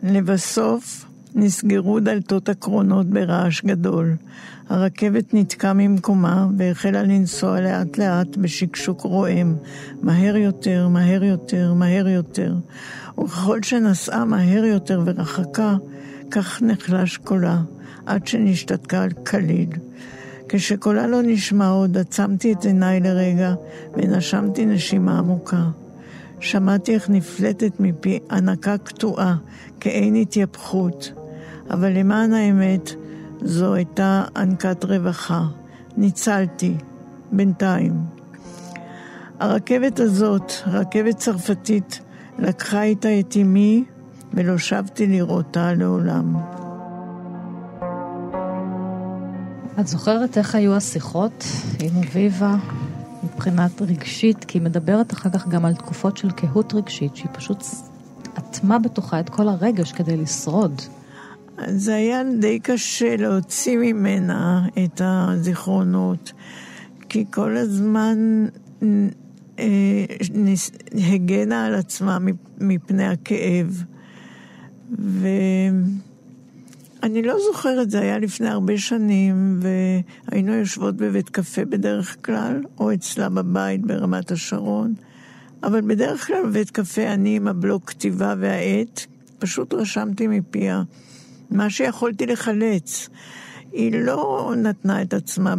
לבסוף 0.04 1.06
נסגרו 1.36 2.00
דלתות 2.00 2.50
הקרונות 2.50 3.08
ברעש 3.08 3.62
גדול. 3.62 4.16
הרכבת 4.70 5.34
נתקעה 5.34 5.74
ממקומה 5.74 6.48
והחלה 6.58 7.04
לנסוע 7.04 7.62
לאט 7.62 7.98
לאט 7.98 8.38
בשקשוק 8.38 9.02
רועם, 9.02 9.56
מהר 10.02 10.36
יותר, 10.36 10.88
מהר 10.88 11.24
יותר, 11.24 11.74
מהר 11.74 12.08
יותר. 12.08 12.56
וככל 13.24 13.62
שנסעה 13.62 14.26
מהר 14.26 14.66
יותר 14.66 15.02
ורחקה, 15.06 15.76
כך 16.32 16.62
נחלש 16.62 17.18
קולה, 17.18 17.62
עד 18.06 18.28
שנשתתקה 18.28 19.06
כליל. 19.28 19.70
כשקולה 20.50 21.08
לא 21.08 21.22
נשמע 21.24 21.70
עוד, 21.70 21.98
עצמתי 21.98 22.54
את 22.54 22.66
עיניי 22.66 23.00
לרגע 23.00 23.54
ונשמתי 23.94 24.66
נשימה 24.66 25.20
עמוקה. 25.20 25.64
שמעתי 26.40 26.94
איך 26.94 27.10
נפלטת 27.10 27.80
מפי 27.80 28.20
ענקה 28.32 28.78
קטועה, 28.78 29.36
כאין 29.80 30.16
התייפחות. 30.16 31.14
אבל 31.70 31.90
למען 31.98 32.34
האמת, 32.34 32.90
זו 33.42 33.74
הייתה 33.74 34.24
ענקת 34.36 34.86
רווחה. 34.86 35.46
ניצלתי, 35.98 36.76
בינתיים. 37.32 37.94
הרכבת 39.40 40.00
הזאת, 40.00 40.52
רכבת 40.68 41.18
צרפתית, 41.18 42.00
לקחה 42.40 42.84
איתה 42.84 43.20
את 43.20 43.38
אמי, 43.42 43.84
ולא 44.34 44.58
שבתי 44.58 45.08
לראותה 45.08 45.74
לעולם. 45.74 46.36
את 49.80 49.88
זוכרת 49.88 50.38
איך 50.38 50.56
היו 50.56 50.76
השיחות 50.76 51.46
עם 51.80 52.04
אביבה 52.04 52.56
מבחינת 53.24 53.82
רגשית? 53.82 54.46
כי 54.46 54.58
היא 54.58 54.64
מדברת 54.64 55.14
אחר 55.14 55.30
כך 55.30 55.48
גם 55.48 55.66
על 55.66 55.76
תקופות 55.76 56.18
של 56.18 56.32
קהות 56.32 56.74
רגשית, 56.74 57.16
שהיא 57.16 57.30
פשוט 57.34 57.64
אטמה 58.38 58.80
בתוכה 58.80 59.20
את 59.20 59.30
כל 59.30 59.48
הרגש 59.48 59.92
כדי 59.92 60.18
לשרוד. 60.18 60.82
זה 61.68 61.96
היה 61.96 62.22
די 62.40 62.60
קשה 62.60 63.16
להוציא 63.16 63.78
ממנה 63.78 64.68
את 64.84 65.02
הזיכרונות, 65.04 66.34
כי 67.10 67.26
כל 67.32 67.58
הזמן 67.58 68.46
אה, 69.60 70.06
הגנה 71.14 71.66
על 71.66 71.76
עצמה 71.76 72.18
מפני 72.60 73.08
הכאב. 73.08 73.84
ואני 77.02 77.22
לא 77.22 77.36
זוכרת, 77.52 77.92
זה 77.92 78.00
היה 78.00 78.20
לפני 78.20 78.50
הרבה 78.50 78.78
שנים, 78.78 79.60
והיינו 79.62 80.54
יושבות 80.54 80.96
בבית 80.96 81.30
קפה 81.30 81.66
בדרך 81.66 82.18
כלל, 82.26 82.64
או 82.80 82.94
אצלה 82.94 83.30
בבית 83.30 83.82
ברמת 83.82 84.32
השרון. 84.32 84.94
אבל 85.64 85.82
בדרך 85.82 86.28
כלל 86.28 86.44
בבית 86.46 86.70
קפה 86.70 87.14
אני 87.14 87.36
עם 87.36 87.48
הבלוק 87.48 87.90
כתיבה 87.90 88.34
והעט, 88.40 89.06
פשוט 89.40 89.74
רשמתי 89.74 90.28
מפיה. 90.28 90.84
מה 91.52 91.70
שיכולתי 91.70 92.26
לחלץ. 92.26 93.10
היא 93.72 93.92
לא 93.94 94.54
נתנה 94.58 95.02
את 95.02 95.14
עצמה 95.14 95.56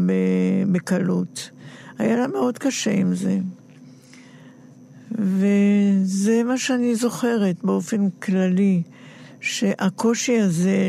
בקלות. 0.73 1.51
היה 1.99 2.17
לה 2.17 2.27
מאוד 2.27 2.59
קשה 2.59 2.91
עם 2.91 3.15
זה. 3.15 3.39
וזה 5.13 6.43
מה 6.45 6.59
שאני 6.59 6.95
זוכרת 6.95 7.65
באופן 7.65 8.11
כללי, 8.11 8.83
שהקושי 9.41 10.39
הזה 10.39 10.89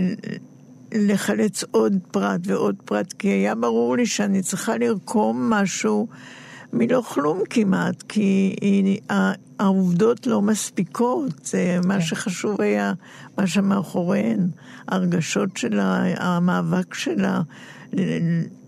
לחלץ 0.93 1.63
עוד 1.71 1.93
פרט 2.11 2.39
ועוד 2.43 2.75
פרט, 2.85 3.13
כי 3.13 3.27
היה 3.27 3.55
ברור 3.55 3.97
לי 3.97 4.05
שאני 4.05 4.41
צריכה 4.41 4.77
לרקום 4.77 5.49
משהו 5.49 6.07
מלא 6.73 7.01
כלום 7.01 7.41
כמעט, 7.49 8.03
כי 8.07 8.55
העובדות 9.59 10.27
לא 10.27 10.41
מספיקות, 10.41 11.45
זה 11.45 11.79
מה 11.85 11.93
כן. 11.93 12.01
שחשוב 12.01 12.61
היה, 12.61 12.93
מה 13.37 13.47
שמאחוריהן, 13.47 14.47
הרגשות 14.87 15.57
שלה, 15.57 16.03
המאבק 16.17 16.93
שלה, 16.93 17.41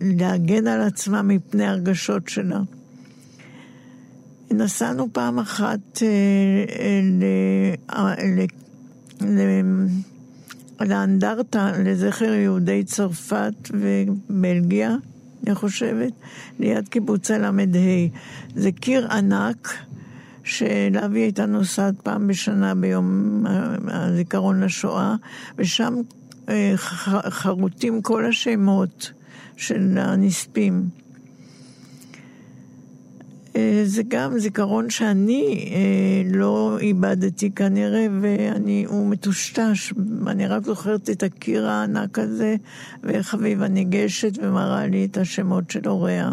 להגן 0.01 0.67
על 0.67 0.81
עצמה 0.81 1.21
מפני 1.21 1.65
הרגשות 1.67 2.27
שלה. 2.27 2.59
נסענו 4.51 5.07
פעם 5.13 5.39
אחת 5.39 5.79
אה, 6.01 6.07
אה, 7.89 8.15
לאנדרטה 10.81 11.71
לזכר 11.85 12.33
יהודי 12.33 12.83
צרפת 12.83 13.53
ובלגיה. 13.73 14.95
אני 15.47 15.55
חושבת, 15.55 16.13
ליד 16.59 16.87
קיבוץ 16.87 17.31
הל"ה. 17.31 17.51
זה 18.55 18.71
קיר 18.71 19.11
ענק, 19.11 19.73
שאליו 20.43 21.13
היא 21.13 21.23
הייתה 21.23 21.45
נוסעת 21.45 22.01
פעם 22.01 22.27
בשנה 22.27 22.75
ביום 22.75 23.43
הזיכרון 23.87 24.63
לשואה, 24.63 25.15
ושם 25.57 25.93
אה, 26.49 26.73
חרוטים 27.29 28.01
כל 28.01 28.25
השמות 28.25 29.11
של 29.57 29.97
הנספים. 29.97 31.02
אה, 33.55 33.81
זה 33.85 34.03
גם 34.07 34.39
זיכרון 34.39 34.89
שאני 34.89 35.71
אה, 35.71 36.37
לא 36.37 36.77
איבדתי 36.79 37.51
כנראה, 37.51 38.07
והוא 38.21 39.07
מטושטש. 39.07 39.93
אני 40.27 40.47
רק 40.47 40.65
זוכרת 40.65 41.09
את 41.09 41.23
הקיר 41.23 41.67
הענק 41.67 42.19
הזה, 42.19 42.55
ואיך 43.03 43.33
אביבה 43.33 43.67
ניגשת 43.67 44.39
ומראה 44.41 44.87
לי 44.87 45.05
את 45.05 45.17
השמות 45.17 45.71
של 45.71 45.87
הוריה. 45.87 46.31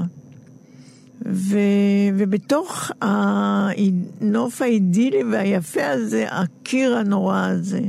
ו, 1.27 1.59
ובתוך 2.15 2.91
הנוף 3.01 4.63
האידילי 4.63 5.23
והיפה 5.33 5.87
הזה, 5.87 6.27
הקיר 6.31 6.97
הנורא 6.97 7.47
הזה. 7.47 7.83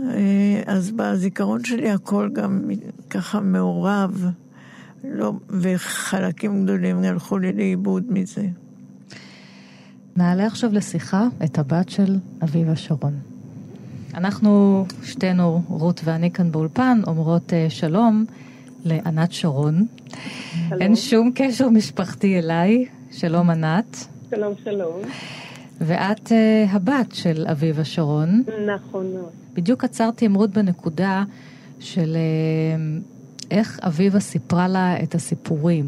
אה, 0.00 0.62
אז 0.66 0.90
בזיכרון 0.90 1.64
שלי 1.64 1.90
הכל 1.90 2.30
גם 2.32 2.70
ככה 3.10 3.40
מעורב. 3.40 4.26
לא, 5.04 5.32
וחלקים 5.48 6.64
גדולים 6.64 6.98
הלכו 6.98 7.38
לי 7.38 7.52
לאיבוד 7.52 8.04
מזה. 8.08 8.46
נעלה 10.16 10.46
עכשיו 10.46 10.72
לשיחה 10.72 11.26
את 11.44 11.58
הבת 11.58 11.88
של 11.88 12.16
אביבה 12.42 12.76
שרון. 12.76 13.14
אנחנו, 14.14 14.84
שתינו, 15.02 15.62
רות 15.68 16.00
ואני 16.04 16.30
כאן 16.30 16.52
באולפן, 16.52 17.00
אומרות 17.06 17.50
uh, 17.50 17.70
שלום 17.70 18.24
לענת 18.84 19.32
שרון. 19.32 19.86
שלום. 20.68 20.82
אין 20.82 20.96
שום 20.96 21.30
קשר 21.34 21.68
משפחתי 21.68 22.38
אליי. 22.38 22.84
שלום 23.10 23.50
ענת. 23.50 24.06
שלום, 24.30 24.54
שלום. 24.64 25.00
ואת 25.80 26.28
uh, 26.28 26.32
הבת 26.70 27.12
של 27.14 27.46
אביבה 27.50 27.84
שרון. 27.84 28.42
נכון 28.76 29.12
מאוד. 29.12 29.30
בדיוק 29.54 29.84
עצרתי 29.84 30.24
עם 30.24 30.34
רות 30.34 30.50
בנקודה 30.50 31.24
של... 31.80 32.16
Uh, 32.16 33.13
איך 33.50 33.78
אביבה 33.82 34.20
סיפרה 34.20 34.68
לה 34.68 35.02
את 35.02 35.14
הסיפורים. 35.14 35.84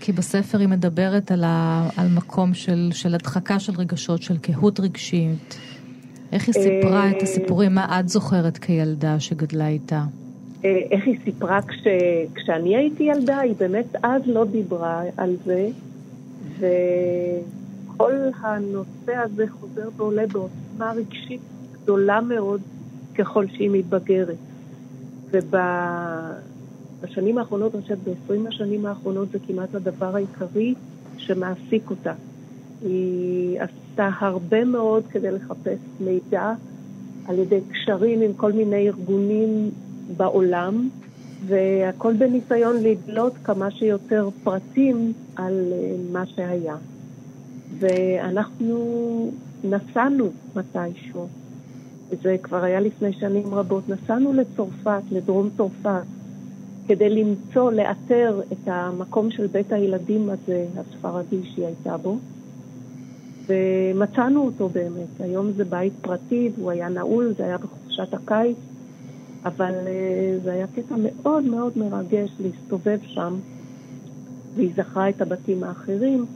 כי 0.00 0.12
בספר 0.12 0.58
היא 0.58 0.68
מדברת 0.68 1.30
על, 1.30 1.44
ה, 1.44 1.88
על 1.96 2.08
מקום 2.08 2.54
של, 2.54 2.88
של 2.92 3.14
הדחקה 3.14 3.58
של 3.58 3.72
רגשות, 3.78 4.22
של 4.22 4.38
קהות 4.38 4.80
רגשית. 4.80 5.58
איך 6.32 6.46
היא 6.46 6.52
סיפרה 6.52 7.10
את 7.10 7.22
הסיפורים? 7.22 7.74
מה 7.74 8.00
את 8.00 8.08
זוכרת 8.08 8.58
כילדה 8.58 9.20
שגדלה 9.20 9.68
איתה? 9.68 10.04
אה, 10.64 10.70
איך 10.90 11.06
היא 11.06 11.18
סיפרה 11.24 11.62
כש, 11.62 11.86
כשאני 12.34 12.76
הייתי 12.76 13.04
ילדה, 13.04 13.38
היא 13.38 13.54
באמת 13.58 13.96
אז 14.02 14.22
לא 14.26 14.44
דיברה 14.44 15.02
על 15.16 15.36
זה, 15.44 15.68
וכל 16.58 18.12
הנושא 18.40 19.14
הזה 19.14 19.44
חוזר 19.60 19.88
ועולה 19.96 20.26
בעוצמה 20.26 20.92
רגשית 20.96 21.40
גדולה 21.82 22.20
מאוד 22.20 22.60
ככל 23.14 23.46
שהיא 23.46 23.70
מתבגרת. 23.72 24.36
ובשנים 25.30 26.51
האחרונות, 27.38 27.74
אני 27.74 27.82
חושבת 27.82 27.98
ב-20 28.04 28.48
השנים 28.48 28.86
האחרונות 28.86 29.30
זה 29.32 29.38
כמעט 29.46 29.74
הדבר 29.74 30.16
העיקרי 30.16 30.74
שמעסיק 31.18 31.90
אותה. 31.90 32.12
היא 32.82 33.60
עשתה 33.60 34.10
הרבה 34.20 34.64
מאוד 34.64 35.04
כדי 35.10 35.30
לחפש 35.30 35.78
מידע 36.00 36.52
על 37.28 37.38
ידי 37.38 37.60
קשרים 37.72 38.20
עם 38.20 38.32
כל 38.32 38.52
מיני 38.52 38.88
ארגונים 38.88 39.70
בעולם, 40.16 40.88
והכל 41.46 42.12
בניסיון 42.12 42.76
לדלות 42.82 43.32
כמה 43.44 43.70
שיותר 43.70 44.28
פרטים 44.44 45.12
על 45.36 45.72
אה, 45.72 45.94
מה 46.12 46.26
שהיה. 46.26 46.76
ואנחנו 47.78 49.30
נסענו 49.64 50.30
מתישהו, 50.56 51.28
זה 52.22 52.36
כבר 52.42 52.64
היה 52.64 52.80
לפני 52.80 53.12
שנים 53.12 53.54
רבות, 53.54 53.88
נסענו 53.88 54.32
לצרפת, 54.32 55.02
לדרום 55.10 55.50
צרפת, 55.56 56.02
כדי 56.92 57.10
למצוא, 57.10 57.72
לאתר 57.72 58.40
את 58.52 58.68
המקום 58.68 59.30
של 59.30 59.46
בית 59.46 59.72
הילדים 59.72 60.30
הזה, 60.30 60.66
הספרדי 60.76 61.40
שהיא 61.44 61.66
הייתה 61.66 61.96
בו, 61.96 62.18
ומצאנו 63.46 64.44
אותו 64.44 64.68
באמת. 64.68 65.20
היום 65.20 65.52
זה 65.52 65.64
בית 65.64 65.92
פרטי, 66.00 66.50
והוא 66.56 66.70
היה 66.70 66.88
נעול, 66.88 67.34
זה 67.38 67.44
היה 67.44 67.58
בחופשת 67.58 68.14
הקיץ, 68.14 68.56
אבל 69.44 69.74
אה, 69.86 70.38
זה 70.44 70.52
היה 70.52 70.66
קטע 70.66 70.94
מאוד 70.98 71.44
מאוד 71.44 71.72
מרגש 71.78 72.30
להסתובב 72.40 72.98
שם, 73.06 73.34
והיא 74.54 74.70
זכרה 74.76 75.08
את 75.08 75.22
הבתים 75.22 75.64
האחרים, 75.64 76.26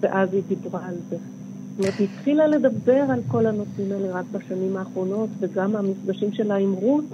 ואז 0.00 0.34
היא 0.34 0.42
דיברה 0.48 0.86
על 0.86 0.96
זה. 1.10 1.16
זאת 1.16 1.78
אומרת, 1.78 1.98
היא 1.98 2.08
התחילה 2.14 2.46
לדבר 2.46 3.04
על 3.10 3.20
כל 3.28 3.46
הנושאים 3.46 3.92
האלה 3.92 4.12
רק 4.12 4.24
בשנים 4.32 4.76
האחרונות, 4.76 5.28
וגם 5.40 5.76
המפגשים 5.76 6.32
שלה 6.32 6.56
עם 6.56 6.72
רות 6.72 7.04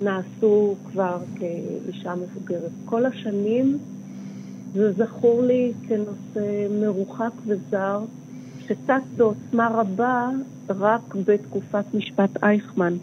נעשו 0.00 0.74
כבר 0.90 1.18
כאישה 1.36 2.14
מבוגרת. 2.14 2.70
כל 2.84 3.06
השנים 3.06 3.78
זה 4.74 4.92
זכור 4.92 5.42
לי 5.42 5.72
כנושא 5.88 6.66
מרוחק 6.80 7.32
וזר, 7.46 8.00
שצץ 8.60 9.02
בעוצמה 9.16 9.68
רבה 9.68 10.28
רק 10.68 11.14
בתקופת 11.26 11.84
משפט 11.94 12.42
אייכמן. 12.42 12.94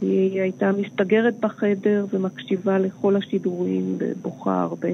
היא 0.00 0.40
הייתה 0.40 0.72
מסתגרת 0.72 1.40
בחדר 1.40 2.06
ומקשיבה 2.10 2.78
לכל 2.78 3.16
השידורים 3.16 3.96
ובוכה 3.98 4.62
הרבה. 4.62 4.88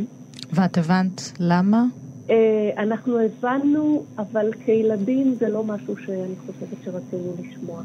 ואת 0.53 0.79
הבנת 0.79 1.33
למה? 1.41 1.85
אה, 2.31 2.71
אנחנו 2.79 3.19
הבנו, 3.19 4.05
אבל 4.19 4.53
כילדים 4.65 5.35
זה 5.35 5.49
לא 5.49 5.65
משהו 5.65 5.97
שאני 5.97 6.35
חושבת 6.47 6.79
שרצינו 6.85 7.35
לשמוע. 7.41 7.83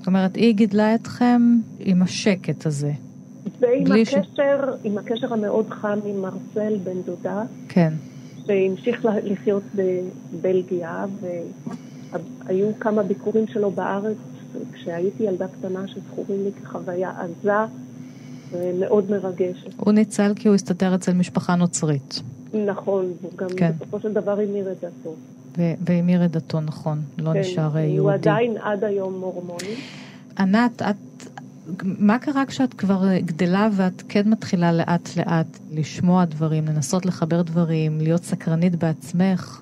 זאת 0.00 0.06
אומרת, 0.06 0.34
היא 0.36 0.54
גידלה 0.54 0.94
אתכם 0.94 1.42
עם 1.78 2.02
השקט 2.02 2.66
הזה. 2.66 2.92
ועם 3.60 3.84
בלי 3.84 4.04
ש- 4.04 4.14
הקשר, 4.14 4.72
עם 4.84 4.98
הקשר 4.98 5.32
המאוד 5.32 5.70
חם 5.70 5.98
עם 6.04 6.20
מרסל 6.22 6.76
בן 6.84 7.02
דודה, 7.06 7.42
כן. 7.68 7.92
שהמשיך 8.46 9.06
לחיות 9.24 9.62
בבלגיה, 9.74 11.04
והיו 11.20 12.68
כמה 12.80 13.02
ביקורים 13.02 13.46
שלו 13.46 13.70
בארץ 13.70 14.16
כשהייתי 14.72 15.22
ילדה 15.22 15.46
קטנה 15.48 15.88
שזכורים 15.88 16.44
לי 16.44 16.50
כחוויה 16.52 17.12
עזה 17.20 17.52
ומאוד 18.52 19.10
מרגשת. 19.10 19.70
הוא 19.76 19.92
ניצל 19.92 20.32
כי 20.36 20.48
הוא 20.48 20.54
הסתתר 20.54 20.94
אצל 20.94 21.12
משפחה 21.12 21.54
נוצרית. 21.54 22.22
נכון, 22.66 23.12
הוא 23.22 23.30
גם 23.36 23.48
כן. 23.56 23.72
בסופו 23.76 24.00
של 24.00 24.12
דבר 24.12 24.40
המיר 24.40 24.72
את 24.72 24.76
דתו. 24.76 25.14
והמיר 25.58 26.24
את 26.24 26.30
דתו, 26.30 26.60
נכון. 26.60 27.02
לא 27.18 27.32
כן, 27.32 27.38
נשאר 27.40 27.76
אה, 27.76 27.84
הוא 27.84 27.94
יהודי. 27.94 28.14
עדיין 28.14 28.56
עד 28.62 28.84
היום 28.84 29.20
מורמוני. 29.20 29.74
ענת, 30.38 30.82
את... 30.82 30.96
מה 31.84 32.18
קרה 32.18 32.46
כשאת 32.46 32.74
כבר 32.74 33.08
אה, 33.08 33.20
גדלה 33.20 33.68
ואת 33.72 34.02
כן 34.08 34.28
מתחילה 34.30 34.72
לאט 34.72 35.16
לאט 35.16 35.58
לשמוע 35.72 36.24
דברים, 36.24 36.66
לנסות 36.66 37.06
לחבר 37.06 37.42
דברים, 37.42 37.98
להיות 38.00 38.24
סקרנית 38.24 38.76
בעצמך 38.76 39.60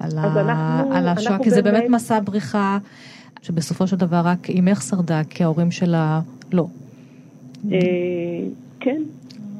על, 0.00 0.18
ה... 0.18 0.40
אנחנו- 0.40 0.92
על 0.94 1.08
השואה? 1.08 1.38
כי 1.42 1.50
זה 1.50 1.62
באמת 1.62 1.80
באמת- 1.80 1.90
מסע 1.90 2.20
בריחה 2.24 2.78
שבסופו 3.42 3.86
של 3.86 3.96
דבר 3.96 4.16
רק 4.24 4.50
אימך 4.50 4.82
שרדה, 4.82 5.20
כי 5.30 5.44
ההורים 5.44 5.70
שלה 5.70 6.20
לא. 6.52 6.66
אה, 7.72 7.78
כן, 8.80 9.02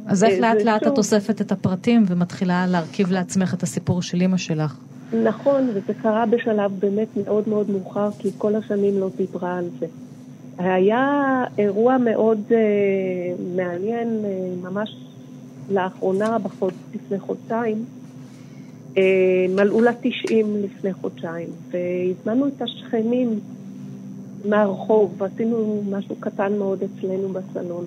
אז 0.06 0.24
איך 0.24 0.32
אה, 0.32 0.40
לאט 0.40 0.64
לאט 0.64 0.86
את 0.86 0.98
אוספת 0.98 1.40
את 1.40 1.52
הפרטים 1.52 2.04
ומתחילה 2.08 2.66
להרכיב 2.66 3.12
לעצמך 3.12 3.54
את 3.54 3.62
הסיפור 3.62 4.02
של 4.02 4.20
אימא 4.20 4.36
שלך? 4.36 4.76
נכון, 5.12 5.68
וזה 5.74 5.94
קרה 6.02 6.26
בשלב 6.26 6.72
באמת 6.78 7.08
מאוד 7.16 7.48
מאוד 7.48 7.70
מאוחר, 7.70 8.10
כי 8.18 8.30
כל 8.38 8.54
השנים 8.54 8.98
לא 8.98 9.08
דיברה 9.16 9.58
על 9.58 9.68
זה. 9.78 9.86
היה 10.58 11.44
אירוע 11.58 11.98
מאוד 11.98 12.40
אה, 12.50 12.56
מעניין, 13.56 14.24
אה, 14.24 14.70
ממש 14.70 14.96
לאחרונה, 15.70 16.38
בחוד, 16.38 16.72
לפני 16.94 17.18
חודשיים, 17.18 17.84
אה, 18.96 19.46
מלאו 19.48 19.80
לה 19.80 19.92
90 20.00 20.56
לפני 20.62 20.92
חודשיים, 20.92 21.48
והזמנו 21.70 22.48
את 22.48 22.62
השכנים 22.62 23.40
מהרחוב, 24.44 25.14
ועשינו 25.18 25.82
משהו 25.90 26.16
קטן 26.20 26.58
מאוד 26.58 26.82
אצלנו 26.82 27.28
בסלון. 27.28 27.84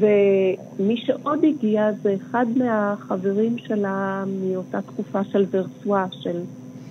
ומי 0.00 0.96
שעוד 0.96 1.44
הגיע 1.44 1.90
זה 2.02 2.14
אחד 2.20 2.46
מהחברים 2.56 3.58
שלה 3.58 4.24
מאותה 4.42 4.82
תקופה 4.82 5.24
של 5.24 5.46
ורסואה, 5.50 6.06
של 6.10 6.40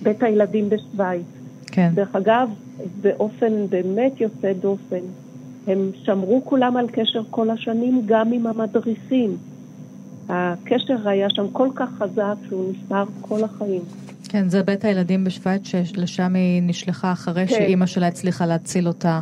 בית 0.02 0.22
הילדים 0.22 0.68
בשוויץ. 0.68 1.26
כן. 1.66 1.90
דרך 1.94 2.16
אגב, 2.16 2.48
באופן 3.00 3.66
באמת 3.68 4.20
יוצא 4.20 4.52
דופן, 4.52 5.00
הם 5.66 5.90
שמרו 6.02 6.42
כולם 6.44 6.76
על 6.76 6.86
קשר 6.92 7.22
כל 7.30 7.50
השנים, 7.50 8.02
גם 8.06 8.32
עם 8.32 8.46
המדריכים. 8.46 9.36
הקשר 10.28 11.08
היה 11.08 11.30
שם 11.30 11.46
כל 11.52 11.68
כך 11.74 11.88
חזק 11.98 12.34
שהוא 12.48 12.72
נשמר 12.72 13.04
כל 13.20 13.44
החיים. 13.44 13.82
כן, 14.28 14.48
זה 14.48 14.62
בית 14.62 14.84
הילדים 14.84 15.24
בשוויץ, 15.24 15.62
שלשם 15.84 16.34
היא 16.34 16.62
נשלחה 16.62 17.12
אחרי 17.12 17.46
כן. 17.46 17.54
שאימא 17.54 17.86
שלה 17.86 18.06
הצליחה 18.06 18.46
להציל 18.46 18.88
אותה 18.88 19.20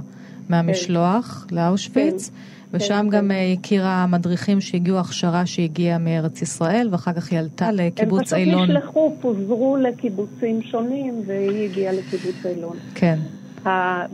מהמשלוח 0.49 1.47
לאושוויץ, 1.53 2.31
ושם 2.73 3.07
גם 3.11 3.25
כן. 3.25 3.31
אה, 3.31 3.53
הכירה 3.53 4.07
מדריכים 4.07 4.61
שהגיעו 4.61 4.99
הכשרה 4.99 5.47
שהגיעה 5.47 5.99
מארץ 5.99 6.43
ישראל, 6.43 6.89
ואחר 6.91 7.13
כך 7.13 7.31
היא 7.31 7.39
עלתה 7.39 7.73
לקיבוץ 7.73 8.33
הם 8.33 8.39
אילון. 8.39 8.65
פשוט 8.65 8.77
נשלחו, 8.77 9.15
פוזרו 9.21 9.77
לקיבוצים 9.77 10.63
שונים, 10.63 11.23
והיא 11.27 11.71
הגיעה 11.71 11.93
לקיבוץ 11.93 12.47
אילון. 12.47 12.77
כן, 12.95 13.19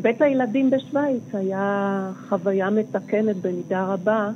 בית 0.03 0.23
הילדים 0.23 0.71
בשוויץ 0.71 1.23
היה 1.33 2.11
חוויה 2.29 2.71
מתקנת 2.71 3.37
במידה 3.37 3.85
רבה 3.85 4.31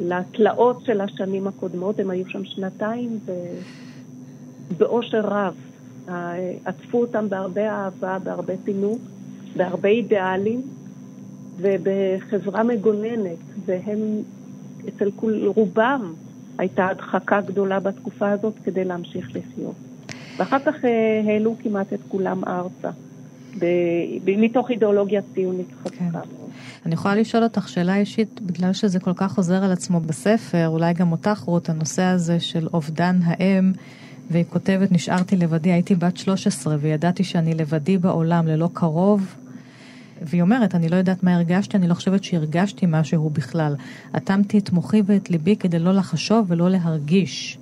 לתלאות 0.00 0.82
של 0.84 1.00
השנים 1.00 1.46
הקודמות. 1.46 2.00
הם 2.00 2.10
היו 2.10 2.24
שם 2.28 2.44
שנתיים 2.44 3.18
ובאושר 4.70 5.20
רב. 5.20 5.54
עטפו 6.64 7.00
אותם 7.00 7.28
בהרבה 7.28 7.70
אהבה, 7.70 8.18
בהרבה 8.18 8.54
פינוק, 8.64 9.00
בהרבה 9.56 9.88
אידיאלים 9.88 10.62
ובחברה 11.60 12.62
מגוננת. 12.62 13.38
והם, 13.66 13.98
אצל 14.88 15.10
כול, 15.16 15.46
רובם 15.46 16.12
הייתה 16.58 16.88
הדחקה 16.88 17.40
גדולה 17.40 17.80
בתקופה 17.80 18.30
הזאת 18.30 18.54
כדי 18.64 18.84
להמשיך 18.84 19.30
לחיות. 19.36 19.74
ואחר 20.36 20.58
כך 20.58 20.84
אה, 20.84 21.22
העלו 21.26 21.56
כמעט 21.62 21.92
את 21.92 22.00
כולם 22.08 22.44
ארצה. 22.44 22.90
ב- 23.58 23.64
ב- 24.24 24.36
מתוך 24.36 24.70
אידיאולוגיה 24.70 25.20
ציונית 25.34 25.66
חזקה 25.82 25.96
כן. 25.98 26.18
אני 26.86 26.94
יכולה 26.94 27.14
לשאול 27.14 27.42
אותך 27.42 27.68
שאלה 27.68 27.96
אישית, 27.96 28.40
בגלל 28.40 28.72
שזה 28.72 29.00
כל 29.00 29.12
כך 29.16 29.32
חוזר 29.32 29.64
על 29.64 29.72
עצמו 29.72 30.00
בספר, 30.00 30.68
אולי 30.68 30.94
גם 30.94 31.12
אותך 31.12 31.38
רות, 31.38 31.68
הנושא 31.68 32.02
הזה 32.02 32.40
של 32.40 32.68
אובדן 32.72 33.18
האם, 33.24 33.72
והיא 34.30 34.44
כותבת, 34.48 34.92
נשארתי 34.92 35.36
לבדי, 35.36 35.72
הייתי 35.72 35.94
בת 35.94 36.16
13 36.16 36.76
וידעתי 36.80 37.24
שאני 37.24 37.54
לבדי 37.54 37.98
בעולם, 37.98 38.46
ללא 38.46 38.68
קרוב. 38.72 39.34
והיא 40.22 40.42
אומרת, 40.42 40.74
אני 40.74 40.88
לא 40.88 40.96
יודעת 40.96 41.22
מה 41.22 41.34
הרגשתי, 41.34 41.76
אני 41.76 41.88
לא 41.88 41.94
חושבת 41.94 42.24
שהרגשתי 42.24 42.86
משהו 42.88 43.30
בכלל. 43.30 43.76
אטמתי 44.16 44.58
את 44.58 44.70
מוחי 44.70 45.02
ואת 45.06 45.30
ליבי 45.30 45.56
כדי 45.56 45.78
לא 45.78 45.92
לחשוב 45.92 46.46
ולא 46.48 46.70
להרגיש. 46.70 47.58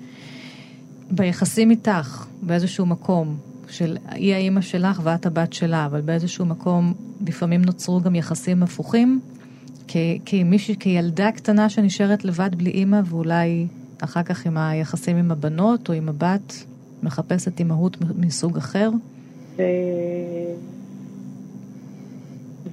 ביחסים 1.10 1.70
איתך, 1.70 2.26
באיזשהו 2.42 2.86
מקום, 2.86 3.36
של 3.68 3.96
היא 4.10 4.34
האימא 4.34 4.60
שלך 4.60 5.00
ואת 5.04 5.26
הבת 5.26 5.52
שלה, 5.52 5.86
אבל 5.86 6.00
באיזשהו 6.00 6.46
מקום 6.46 6.94
לפעמים 7.26 7.62
נוצרו 7.62 8.00
גם 8.00 8.14
יחסים 8.14 8.62
הפוכים, 8.62 9.20
כי, 9.86 10.18
כי 10.24 10.44
מישהי, 10.44 10.76
כילדה 10.80 11.32
קטנה 11.32 11.68
שנשארת 11.68 12.24
לבד 12.24 12.54
בלי 12.54 12.70
אימא, 12.70 13.00
ואולי 13.04 13.66
אחר 14.00 14.22
כך 14.22 14.46
עם 14.46 14.56
היחסים 14.56 15.16
עם 15.16 15.30
הבנות 15.30 15.88
או 15.88 15.94
עם 15.94 16.08
הבת, 16.08 16.64
מחפשת 17.02 17.58
אימהות 17.58 17.96
מסוג 18.16 18.56
אחר. 18.56 18.90
ו... 19.56 19.62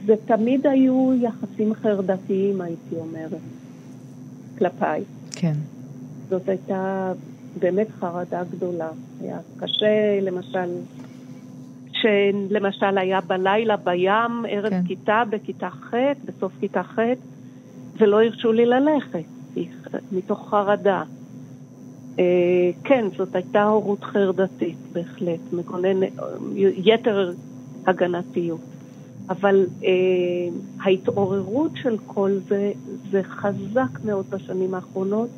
ותמיד 0.06 0.68
היו 0.68 1.12
יחסים 1.22 1.74
חרדתיים, 1.74 2.62
הייתי 2.62 2.96
אומרת, 2.96 3.41
כלפיי. 4.58 5.04
כן. 5.32 5.54
זאת 6.30 6.50
הייתה 6.50 7.12
באמת 7.60 7.88
חרדה 8.00 8.43
גדולה. 8.52 8.89
היה 9.22 9.38
קשה, 9.58 10.20
למשל, 10.22 10.70
שלמשל 11.91 12.98
היה 12.98 13.22
בלילה 13.22 13.78
בים, 13.78 14.46
ערב 14.50 14.70
כן. 14.70 14.82
כן. 14.82 14.88
כיתה 14.88 15.24
בכיתה 15.30 15.70
ח', 15.70 15.93
בסוף 16.26 16.52
כיתה 16.60 16.84
ח', 16.84 17.00
ולא 17.98 18.24
הרשו 18.24 18.52
לי 18.52 18.66
ללכת, 18.66 19.24
מתוך 20.12 20.50
חרדה. 20.50 21.04
אה, 22.20 22.24
כן, 22.84 23.06
זאת 23.18 23.36
הייתה 23.36 23.64
הורות 23.64 24.04
חרדתית, 24.04 24.78
בהחלט, 24.93 25.39
מגונן, 25.54 26.00
יתר 26.56 27.34
הגנתיות. 27.88 28.74
אבל 29.30 29.65
אה, 29.84 29.89
ההתעוררות 30.80 31.71
של 31.76 31.97
כל 32.07 32.32
זה, 32.47 32.71
זה 33.11 33.23
חזק 33.23 33.99
מאוד 34.05 34.26
בשנים 34.30 34.73
האחרונות. 34.73 35.30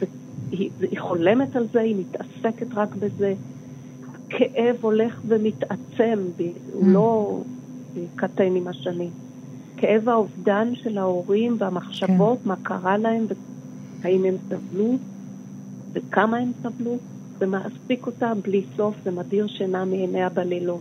זה, 0.00 0.06
היא, 0.50 0.70
היא 0.80 1.00
חולמת 1.00 1.56
על 1.56 1.66
זה, 1.72 1.80
היא 1.80 1.96
מתעסקת 1.96 2.66
רק 2.74 2.94
בזה. 2.94 3.34
הכאב 4.28 4.76
הולך 4.80 5.20
ומתעצם, 5.28 6.18
הוא 6.72 6.82
Mm. 6.82 6.86
לא 6.86 7.40
קטן 8.16 8.56
עם 8.56 8.68
השנים. 8.68 9.10
כאב 9.76 10.08
האובדן 10.08 10.74
של 10.74 10.98
ההורים 10.98 11.56
והמחשבות, 11.58 12.38
מה 12.46 12.56
קרה 12.62 12.96
להם, 12.98 13.26
והאם 14.00 14.24
הם 14.24 14.34
סבלו, 14.48 14.96
וכמה 15.92 16.36
הם 16.36 16.52
סבלו, 16.62 16.96
זה 17.38 17.46
מעסיק 17.46 18.06
אותה 18.06 18.32
בלי 18.42 18.62
סוף, 18.76 18.94
זה 19.04 19.10
מדיר 19.10 19.46
שינה 19.46 19.84
מעיניה 19.84 20.28
בלילות. 20.28 20.80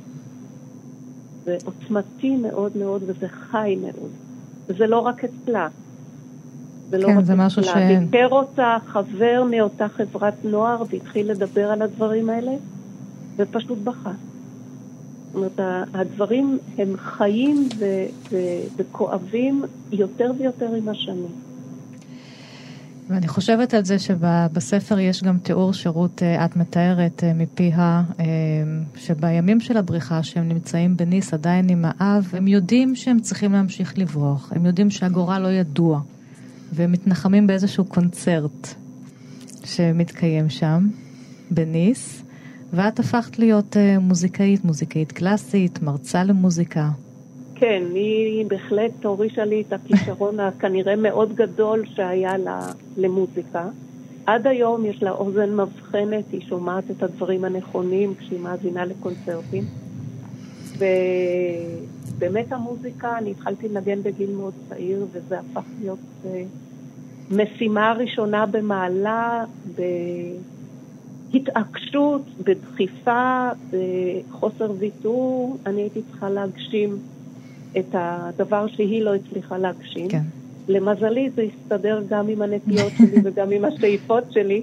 זה 1.48 1.58
עוצמתי 1.66 2.36
מאוד 2.36 2.78
מאוד 2.78 3.04
וזה 3.08 3.28
חי 3.28 3.78
מאוד. 3.82 4.10
וזה 4.68 4.88
לא 4.88 5.00
רק 5.00 5.22
אצלה. 5.24 5.68
זה 6.90 6.98
לא 6.98 7.08
כן, 7.08 7.18
רק 7.18 7.24
זה 7.26 7.36
משהו 7.36 7.62
אצלה. 7.62 7.74
ש- 7.74 8.04
ביקר 8.04 8.28
אותה 8.32 8.78
חבר 8.88 9.44
מאותה 9.52 9.88
חברת 9.90 10.34
נוער 10.44 10.84
והתחיל 10.90 11.32
לדבר 11.32 11.72
על 11.72 11.82
הדברים 11.82 12.30
האלה, 12.30 12.52
ופשוט 13.38 13.78
בכה. 13.84 14.12
זאת 15.34 15.36
אומרת, 15.36 15.60
הדברים 15.94 16.58
הם 16.78 16.94
חיים 16.98 17.70
וכואבים 18.78 19.64
יותר 19.92 20.32
ויותר 20.40 20.74
עם 20.76 20.90
השנים. 20.90 21.32
ואני 23.10 23.28
חושבת 23.28 23.74
על 23.74 23.86
זה 23.86 24.00
שבספר 24.00 25.00
יש 25.00 25.24
גם 25.24 25.38
תיאור 25.38 25.74
שירות, 25.74 26.24
אה, 26.24 26.46
את 26.46 26.56
מתארת 26.56 27.24
אה, 27.24 27.34
מפיה, 27.34 28.04
אה, 28.20 28.26
שבימים 28.96 29.60
של 29.60 29.78
הבריחה, 29.78 30.24
שהם 30.24 30.48
נמצאים 30.48 30.98
בניס 30.98 31.34
עדיין 31.34 31.70
עם 31.70 31.86
האב, 31.88 32.30
הם 32.34 32.48
יודעים 32.48 32.96
שהם 32.96 33.20
צריכים 33.20 33.52
להמשיך 33.52 33.98
לברוח, 33.98 34.52
הם 34.56 34.66
יודעים 34.66 34.90
שהגורל 34.90 35.40
לא 35.40 35.48
ידוע, 35.48 36.02
והם 36.74 36.92
מתנחמים 36.92 37.48
באיזשהו 37.48 37.86
קונצרט 37.86 38.68
שמתקיים 39.66 40.50
שם, 40.50 40.88
בניס, 41.52 42.24
ואת 42.74 43.00
הפכת 43.00 43.40
להיות 43.40 43.78
מוזיקאית, 44.00 44.66
מוזיקאית 44.66 45.12
קלאסית, 45.12 45.82
מרצה 45.82 46.24
למוזיקה. 46.24 46.90
כן, 47.60 47.84
היא 47.94 48.46
בהחלט 48.46 49.06
הורישה 49.06 49.46
לי 49.46 49.64
את 49.68 49.74
הכישרון 49.74 50.40
הכנראה 50.40 50.96
מאוד 50.96 51.36
גדול 51.36 51.86
שהיה 51.96 52.38
לה 52.38 52.60
למוזיקה. 52.98 53.70
עד 54.26 54.48
היום 54.48 54.86
יש 54.86 55.04
לה 55.04 55.12
אוזן 55.12 55.56
מבחנת, 55.56 56.24
היא 56.32 56.42
שומעת 56.42 56.84
את 56.92 57.04
הדברים 57.04 57.46
הנכונים 57.46 58.14
כשהיא 58.16 58.40
מאזינה 58.40 58.86
לקונצרטים. 58.86 59.64
ובאמת 60.78 62.52
המוזיקה, 62.52 63.18
אני 63.18 63.32
התחלתי 63.32 63.68
לנגן 63.68 64.04
בגיל 64.04 64.32
מאוד 64.36 64.54
צעיר, 64.70 65.06
וזה 65.12 65.40
הפך 65.40 65.66
להיות 65.82 66.00
אה, 66.26 66.44
משימה 67.32 67.94
ראשונה 67.94 68.46
במעלה, 68.46 69.46
בהתעקשות, 71.32 72.22
בדחיפה, 72.44 73.50
בחוסר 73.72 74.72
ויתור. 74.78 75.58
אני 75.66 75.82
הייתי 75.82 76.02
צריכה 76.12 76.30
להגשים 76.30 76.98
את 77.80 77.86
הדבר 77.94 78.68
שהיא 78.68 79.02
לא 79.02 79.16
הצליחה 79.16 79.58
להגשים. 79.58 80.08
כן. 80.10 80.22
למזלי 80.68 81.30
זה 81.36 81.42
הסתדר 81.42 82.04
גם 82.10 82.28
עם 82.28 82.42
הנטיות 82.42 82.92
שלי 82.98 83.18
וגם 83.24 83.52
עם 83.52 83.66
השאיפות 83.66 84.32
שלי. 84.32 84.62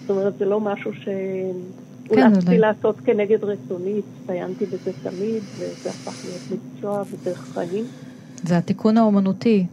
זאת 0.00 0.10
אומרת, 0.10 0.38
זה 0.38 0.44
לא 0.44 0.60
משהו 0.60 0.90
שהולכתי 0.94 2.46
אולי. 2.46 2.58
לעשות 2.58 2.96
כנגד 3.04 3.44
רצוני, 3.44 4.00
הצטיינתי 4.20 4.66
בזה 4.66 4.90
תמיד, 5.02 5.42
וזה 5.58 5.90
הפך 5.90 6.24
להיות 6.24 6.60
מקצוע 6.76 7.02
ודרך 7.10 7.38
חיים. 7.54 7.84
זה 8.42 8.58
התיקון 8.58 8.96
האומנותי. 8.98 9.66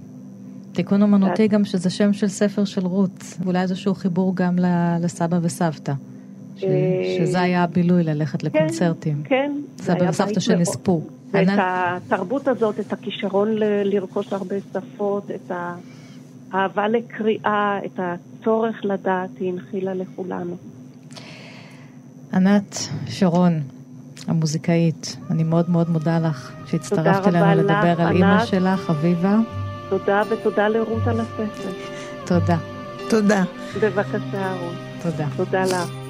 תיקון 0.73 1.01
אומנותי 1.01 1.49
כן. 1.49 1.55
גם 1.55 1.65
שזה 1.65 1.89
שם 1.89 2.13
של 2.13 2.27
ספר 2.27 2.65
של 2.65 2.85
רות, 2.85 3.23
ואולי 3.43 3.61
איזשהו 3.61 3.93
חיבור 3.95 4.35
גם 4.35 4.55
לסבא 5.01 5.39
וסבתא. 5.41 5.93
ש- 6.57 6.63
אה, 6.63 6.69
שזה 7.25 7.41
היה 7.41 7.63
הבילוי, 7.63 8.03
ללכת 8.03 8.43
לקונצרטים. 8.43 9.21
כן. 9.23 9.51
זה 9.77 9.83
סבא 9.83 10.09
וסבתא 10.09 10.39
שנספו. 10.39 10.91
מאוד- 10.99 11.20
ואת 11.31 11.47
ענת- 11.47 11.59
התרבות 11.61 12.47
הזאת, 12.47 12.79
את 12.79 12.93
הכישרון 12.93 13.49
ל- 13.55 13.63
לרכוש 13.95 14.33
הרבה 14.33 14.55
שפות, 14.73 15.31
את 15.31 15.51
האהבה 16.51 16.87
לקריאה, 16.87 17.79
את 17.85 17.99
הצורך 17.99 18.75
לדעת, 18.83 19.29
היא 19.39 19.53
הנחילה 19.53 19.93
לכולנו. 19.93 20.57
ענת 22.33 22.75
שרון, 23.07 23.61
המוזיקאית, 24.27 25.17
אני 25.29 25.43
מאוד 25.43 25.69
מאוד 25.69 25.89
מודה 25.89 26.19
לך 26.19 26.51
שהצטרפת 26.65 27.27
אלינו 27.27 27.51
לדבר 27.61 27.93
לך, 27.93 27.99
על 27.99 28.15
אימא. 28.15 28.45
שלך, 28.45 28.89
אביבה. 28.89 29.37
תודה 29.89 30.21
ותודה 30.29 30.67
לרות 30.67 31.07
על 31.07 31.19
הספר. 31.19 31.69
תודה. 32.25 32.57
תודה. 33.09 33.43
בבקשה, 33.81 34.53
רות. 34.59 34.73
תודה. 35.03 35.27
תודה 35.37 35.63
לך. 35.63 36.00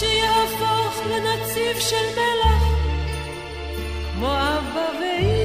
שיהפוך 0.00 1.00
לנציב 1.10 1.78
של 1.78 2.06
מלח, 2.14 2.62
כמו 4.14 4.26
אבא 4.26 4.88
ואימא. 5.00 5.39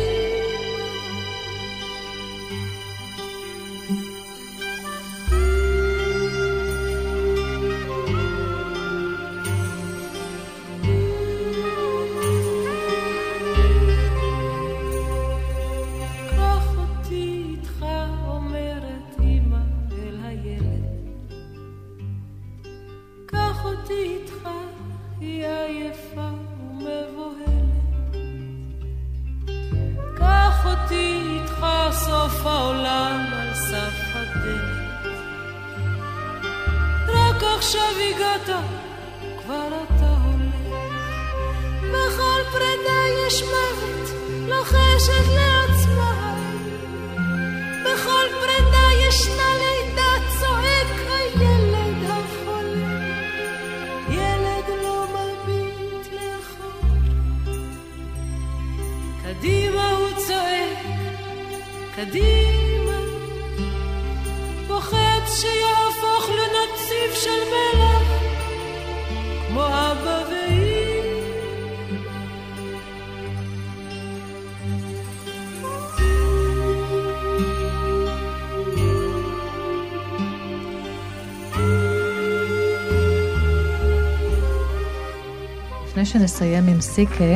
שנסיים 86.06 86.68
עם 86.68 86.82
סיקה, 86.82 87.34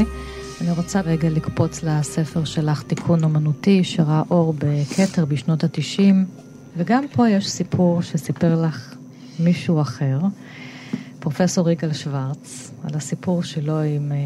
אני 0.61 0.71
רוצה 0.71 1.01
רגע 1.01 1.29
לקפוץ 1.29 1.83
לספר 1.83 2.45
שלך, 2.45 2.83
תיקון 2.83 3.23
אומנותי, 3.23 3.83
שראה 3.83 4.23
אור 4.31 4.53
בכתר 4.57 5.25
בשנות 5.25 5.63
התשעים, 5.63 6.25
וגם 6.77 7.05
פה 7.11 7.29
יש 7.29 7.49
סיפור 7.49 8.01
שסיפר 8.01 8.61
לך 8.61 8.95
מישהו 9.39 9.81
אחר, 9.81 10.19
פרופסור 11.19 11.69
יגאל 11.69 11.93
שוורץ, 11.93 12.71
על 12.83 12.95
הסיפור 12.95 13.43
שלו 13.43 13.79
עם, 13.79 14.11
אה, 14.11 14.17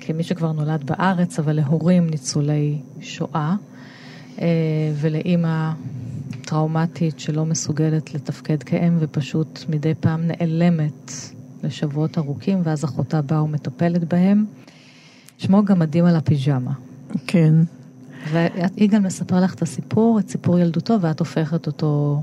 כמי 0.00 0.22
שכבר 0.22 0.52
נולד 0.52 0.84
בארץ, 0.86 1.38
אבל 1.38 1.52
להורים 1.52 2.10
ניצולי 2.10 2.78
שואה, 3.00 3.54
אה, 4.40 4.46
ולאימא 4.94 5.70
טראומטית 6.44 7.20
שלא 7.20 7.44
מסוגלת 7.44 8.14
לתפקד 8.14 8.62
כאם 8.62 8.96
ופשוט 9.00 9.64
מדי 9.68 9.94
פעם 10.00 10.20
נעלמת 10.26 11.12
לשבועות 11.64 12.18
ארוכים, 12.18 12.60
ואז 12.64 12.84
אחותה 12.84 13.22
באה 13.22 13.42
ומטפלת 13.42 14.04
בהם. 14.08 14.44
שמו 15.38 15.64
גמדים 15.64 16.04
על 16.04 16.16
הפיג'מה. 16.16 16.72
כן. 17.26 17.54
ויגאל 18.32 19.00
מספר 19.00 19.40
לך 19.40 19.54
את 19.54 19.62
הסיפור, 19.62 20.18
את 20.18 20.28
סיפור 20.28 20.58
ילדותו, 20.58 21.00
ואת 21.00 21.20
הופכת 21.20 21.66
אותו, 21.66 22.22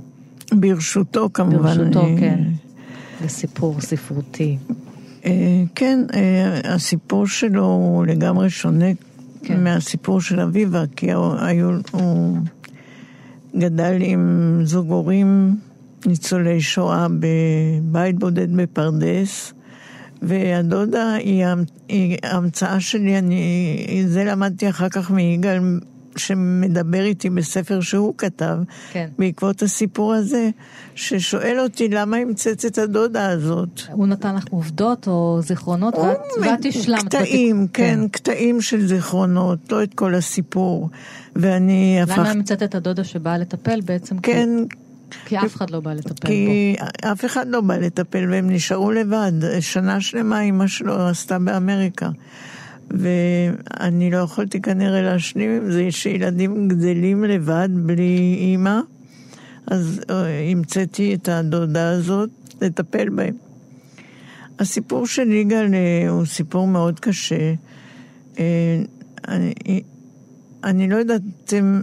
ברשותו 0.51 1.29
כמובן. 1.33 1.57
ברשותו, 1.57 2.05
אה, 2.05 2.15
כן, 2.19 2.43
לסיפור 3.23 3.81
ספרותי. 3.81 4.57
אה, 5.25 5.63
כן, 5.75 5.99
אה, 6.13 6.73
הסיפור 6.73 7.27
שלו 7.27 7.65
הוא 7.65 8.05
לגמרי 8.05 8.49
שונה 8.49 8.85
כן. 9.43 9.63
מהסיפור 9.63 10.21
של 10.21 10.39
אביבה, 10.39 10.83
כי 10.95 11.11
הוא, 11.11 11.33
היו, 11.39 11.69
הוא 11.91 12.37
גדל 13.57 13.97
עם 13.99 14.59
זוג 14.63 14.89
הורים 14.89 15.55
ניצולי 16.05 16.61
שואה 16.61 17.07
בבית 17.19 18.19
בודד 18.19 18.55
בפרדס, 18.55 19.53
והדודה 20.21 21.13
היא, 21.13 21.45
היא 21.89 22.17
המצאה 22.23 22.79
שלי, 22.79 23.17
אני, 23.17 24.03
זה 24.07 24.23
למדתי 24.23 24.69
אחר 24.69 24.89
כך 24.89 25.11
מיגאל, 25.11 25.59
שמדבר 26.17 27.01
איתי 27.03 27.29
בספר 27.29 27.81
שהוא 27.81 28.13
כתב, 28.17 28.57
כן. 28.91 29.09
בעקבות 29.19 29.61
הסיפור 29.61 30.13
הזה, 30.13 30.49
ששואל 30.95 31.57
אותי 31.59 31.87
למה 31.89 32.17
המצאת 32.17 32.65
את 32.65 32.77
הדודה 32.77 33.29
הזאת. 33.29 33.81
הוא 33.91 34.07
נתן 34.07 34.35
לך 34.35 34.43
עובדות 34.49 35.07
או 35.07 35.39
זיכרונות, 35.41 35.93
ואת, 35.95 36.17
ואת 36.41 36.65
השלמת. 36.65 37.05
קטעים, 37.15 37.63
בתיק- 37.63 37.75
כן, 37.77 37.99
קטעים 38.11 38.61
של 38.61 38.87
זיכרונות, 38.87 39.71
לא 39.71 39.83
את 39.83 39.93
כל 39.93 40.15
הסיפור. 40.15 40.89
ואני 41.35 41.97
למה 42.01 42.13
הפכתי, 42.13 42.29
המצאת 42.29 42.63
את 42.63 42.75
הדודה 42.75 43.03
שבאה 43.03 43.37
לטפל 43.37 43.81
בעצם? 43.81 44.19
כן, 44.19 44.49
כי 44.69 44.75
אף 45.45 45.55
אחד 45.55 45.69
לא 45.69 45.79
בא 45.79 45.93
לטפל 45.93 46.11
בו. 46.13 46.27
כי 46.27 46.75
אף 47.11 47.25
אחד 47.25 47.47
לא 47.47 47.61
בא 47.61 47.77
לטפל 47.77 48.29
והם 48.31 48.49
נשארו 48.49 48.91
לבד. 48.91 49.31
שנה 49.59 50.01
שלמה 50.01 50.41
אמא 50.41 50.67
שלו 50.67 51.07
עשתה 51.07 51.39
באמריקה. 51.39 52.09
ואני 52.91 54.11
לא 54.11 54.17
יכולתי 54.17 54.61
כנראה 54.61 55.01
להשלים 55.01 55.49
עם 55.51 55.71
זה 55.71 55.87
שילדים 55.89 56.67
גדלים 56.67 57.23
לבד 57.23 57.69
בלי 57.73 58.35
אימא. 58.39 58.79
אז 59.67 60.01
אה, 60.09 60.49
המצאתי 60.51 61.13
את 61.13 61.29
הדודה 61.29 61.89
הזאת 61.89 62.29
לטפל 62.61 63.09
בהם. 63.09 63.35
הסיפור 64.59 65.07
של 65.07 65.31
יגאל 65.31 65.73
אה, 65.73 66.09
הוא 66.09 66.25
סיפור 66.25 66.67
מאוד 66.67 66.99
קשה. 66.99 67.53
אה, 68.39 68.81
אני, 69.27 69.53
אני 70.63 70.89
לא 70.89 70.95
יודעת, 70.95 71.21
אתם- 71.45 71.81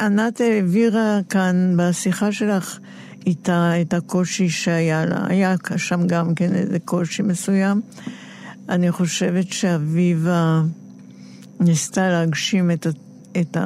ענת 0.00 0.40
העבירה 0.40 1.20
כאן 1.28 1.74
בשיחה 1.76 2.32
שלך 2.32 2.78
איתה 3.26 3.72
את 3.80 3.94
הקושי 3.94 4.48
שהיה 4.48 5.04
לה. 5.04 5.24
היה 5.28 5.54
שם 5.76 6.06
גם 6.06 6.34
כן 6.34 6.54
איזה 6.54 6.78
קושי 6.78 7.22
מסוים. 7.22 7.80
אני 8.68 8.92
חושבת 8.92 9.52
שאביבה 9.52 10.62
ניסתה 11.60 12.08
להגשים 12.08 12.70
את, 12.70 12.86
את 13.40 13.56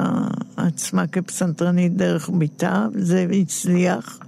עצמה 0.57 1.07
כפסנתרנית 1.07 1.95
דרך 1.95 2.29
ביתה, 2.29 2.87
זה 2.93 3.27
הצליח. 3.41 4.19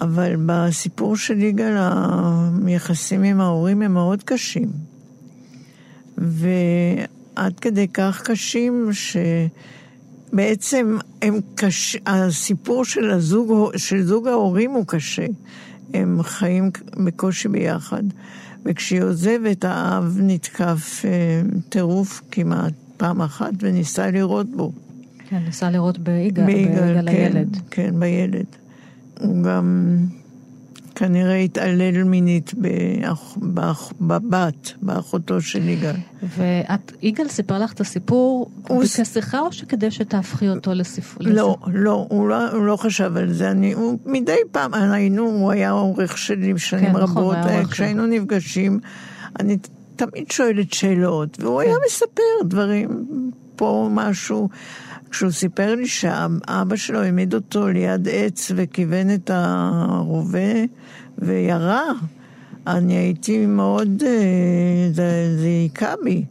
אבל 0.00 0.36
בסיפור 0.46 1.16
של 1.16 1.42
יגאל, 1.42 1.76
היחסים 2.66 3.22
עם 3.22 3.40
ההורים 3.40 3.82
הם 3.82 3.94
מאוד 3.94 4.22
קשים. 4.22 4.70
ועד 6.18 7.60
כדי 7.60 7.88
כך 7.88 8.22
קשים 8.24 8.90
שבעצם 10.30 10.98
הם 11.22 11.40
קש... 11.54 11.96
הסיפור 12.06 12.84
של, 12.84 13.10
הזוג, 13.10 13.76
של 13.76 14.02
זוג 14.02 14.28
ההורים 14.28 14.70
הוא 14.70 14.84
קשה. 14.86 15.26
הם 15.94 16.22
חיים 16.22 16.70
בקושי 17.04 17.48
ביחד. 17.48 18.02
וכשהיא 18.64 19.02
עוזבת, 19.02 19.64
האב 19.64 20.18
נתקף 20.22 21.02
אה, 21.04 21.42
טירוף 21.68 22.22
כמעט 22.30 22.72
פעם 22.96 23.22
אחת 23.22 23.52
וניסה 23.58 24.10
לירות 24.10 24.46
בו. 24.56 24.72
כן, 25.28 25.38
ניסה 25.46 25.70
לראות 25.70 25.98
ביגאל, 25.98 26.46
ביגאל, 26.46 26.72
ביגאל 26.72 27.02
כן, 27.02 27.08
הילד. 27.08 27.56
כן, 27.70 28.00
בילד. 28.00 28.46
הוא 29.20 29.42
גם 29.42 29.96
כנראה 31.00 31.36
התעלל 31.36 32.02
מינית 32.02 32.54
באח, 32.54 33.36
באח, 33.36 33.92
בבת, 34.00 34.72
באחותו 34.82 35.40
של 35.40 35.68
יגאל. 35.68 35.94
ואת, 36.22 36.92
יגאל 37.02 37.28
סיפר 37.28 37.58
לך 37.58 37.72
את 37.72 37.80
הסיפור 37.80 38.50
הוא 38.68 38.84
כשיחה 38.84 39.40
או 39.40 39.52
שכדי 39.52 39.90
שתהפכי 39.90 40.48
אותו 40.48 40.74
לסיפור? 40.74 41.22
לא, 41.26 41.56
לא, 41.66 42.06
הוא 42.10 42.28
לא, 42.28 42.50
הוא 42.50 42.66
לא 42.66 42.76
חשב 42.76 43.16
על 43.16 43.32
זה. 43.32 43.50
אני, 43.50 43.72
הוא 43.72 43.98
מדי 44.06 44.36
פעם, 44.52 44.74
היינו, 44.74 45.22
הוא 45.22 45.50
היה 45.50 45.70
עורך 45.70 46.18
שלי 46.18 46.58
שנים 46.58 46.84
כן, 46.84 46.96
נכון, 46.96 47.22
רבות. 47.22 47.36
היה 47.44 47.62
שלך. 47.62 47.72
כשהיינו 47.72 48.06
נפגשים, 48.06 48.80
אני 49.40 49.56
תמיד 49.96 50.30
שואלת 50.30 50.72
שאלות, 50.72 51.36
והוא 51.40 51.60
היה 51.60 51.74
כן. 51.74 51.80
מספר 51.86 52.44
דברים, 52.44 53.04
פה 53.56 53.88
משהו. 53.90 54.48
כשהוא 55.10 55.30
סיפר 55.30 55.74
לי 55.74 55.86
שאבא 55.86 56.76
שלו 56.76 56.98
העמיד 56.98 57.34
אותו 57.34 57.68
ליד 57.68 58.08
עץ 58.12 58.52
וכיוון 58.56 59.14
את 59.14 59.30
הרובה 59.34 60.64
וירה, 61.18 61.82
אני 62.66 62.94
הייתי 62.94 63.46
מאוד, 63.46 64.02
אה, 64.06 64.88
זה, 64.92 65.36
זה 65.38 65.46
היכה 65.46 65.94
בי. 66.04 66.24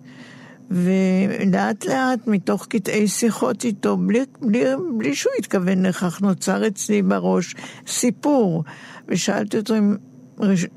ולאט 0.72 1.86
לאט, 1.86 2.28
מתוך 2.28 2.68
קטעי 2.68 3.08
שיחות 3.08 3.64
איתו, 3.66 3.98
בלי, 3.98 4.20
בלי, 4.42 4.64
בלי 4.98 5.16
שהוא 5.16 5.34
התכוון 5.40 5.86
לכך, 5.86 6.22
נוצר 6.22 6.68
אצלי 6.68 7.02
בראש 7.02 7.56
סיפור. 7.88 8.64
ושאלתי 9.08 9.58
אותו 9.58 9.74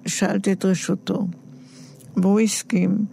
שאלתי 0.06 0.52
את 0.52 0.64
רשותו, 0.64 1.26
והוא 2.16 2.40
הסכים. 2.40 3.06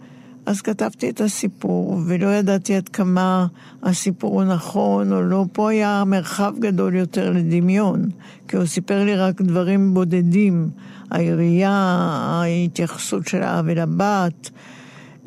אז 0.50 0.60
כתבתי 0.60 1.10
את 1.10 1.20
הסיפור, 1.20 2.00
ולא 2.06 2.26
ידעתי 2.26 2.74
עד 2.76 2.88
כמה 2.88 3.46
הסיפור 3.82 4.34
הוא 4.34 4.44
נכון 4.44 5.12
או 5.12 5.22
לא. 5.22 5.44
פה 5.52 5.70
היה 5.70 6.04
מרחב 6.06 6.54
גדול 6.58 6.94
יותר 6.94 7.30
לדמיון, 7.30 8.08
כי 8.48 8.56
הוא 8.56 8.66
סיפר 8.66 9.04
לי 9.04 9.16
רק 9.16 9.40
דברים 9.40 9.94
בודדים. 9.94 10.70
העירייה, 11.10 11.72
ההתייחסות 11.72 13.28
של 13.28 13.42
האב 13.42 13.68
אל 13.68 13.78
הבת, 13.78 14.50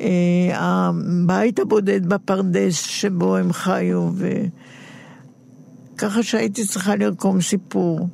אה, 0.00 0.50
הבית 0.54 1.58
הבודד 1.58 2.06
בפרדס 2.06 2.82
שבו 2.82 3.36
הם 3.36 3.52
חיו, 3.52 4.10
וככה 5.94 6.22
שהייתי 6.22 6.64
צריכה 6.64 6.96
לרקום 6.96 7.40
סיפור. 7.40 8.08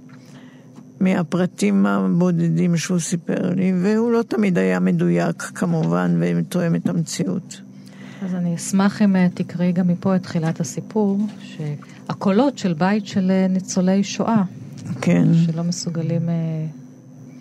מהפרטים 1.01 1.87
הבודדים 1.87 2.77
שהוא 2.77 2.99
סיפר 2.99 3.55
לי, 3.57 3.73
והוא 3.83 4.13
לא 4.13 4.23
תמיד 4.23 4.59
היה 4.59 4.81
מדויק 4.81 5.43
כמובן 5.43 6.21
ותואם 6.21 6.75
את 6.75 6.89
המציאות. 6.89 7.61
אז 8.23 8.35
אני 8.35 8.55
אשמח 8.55 9.03
אם 9.03 9.17
אה, 9.17 9.27
תקראי 9.35 9.73
גם 9.73 9.89
מפה 9.89 10.17
את 10.17 10.23
תחילת 10.23 10.61
הסיפור, 10.61 11.19
שהקולות 11.41 12.59
של 12.59 12.73
בית 12.73 13.07
של 13.07 13.31
אה, 13.31 13.47
ניצולי 13.49 14.05
שואה. 14.05 14.43
כן. 15.01 15.35
שלא 15.35 15.63
מסוגלים 15.63 16.29
אה, 16.29 16.35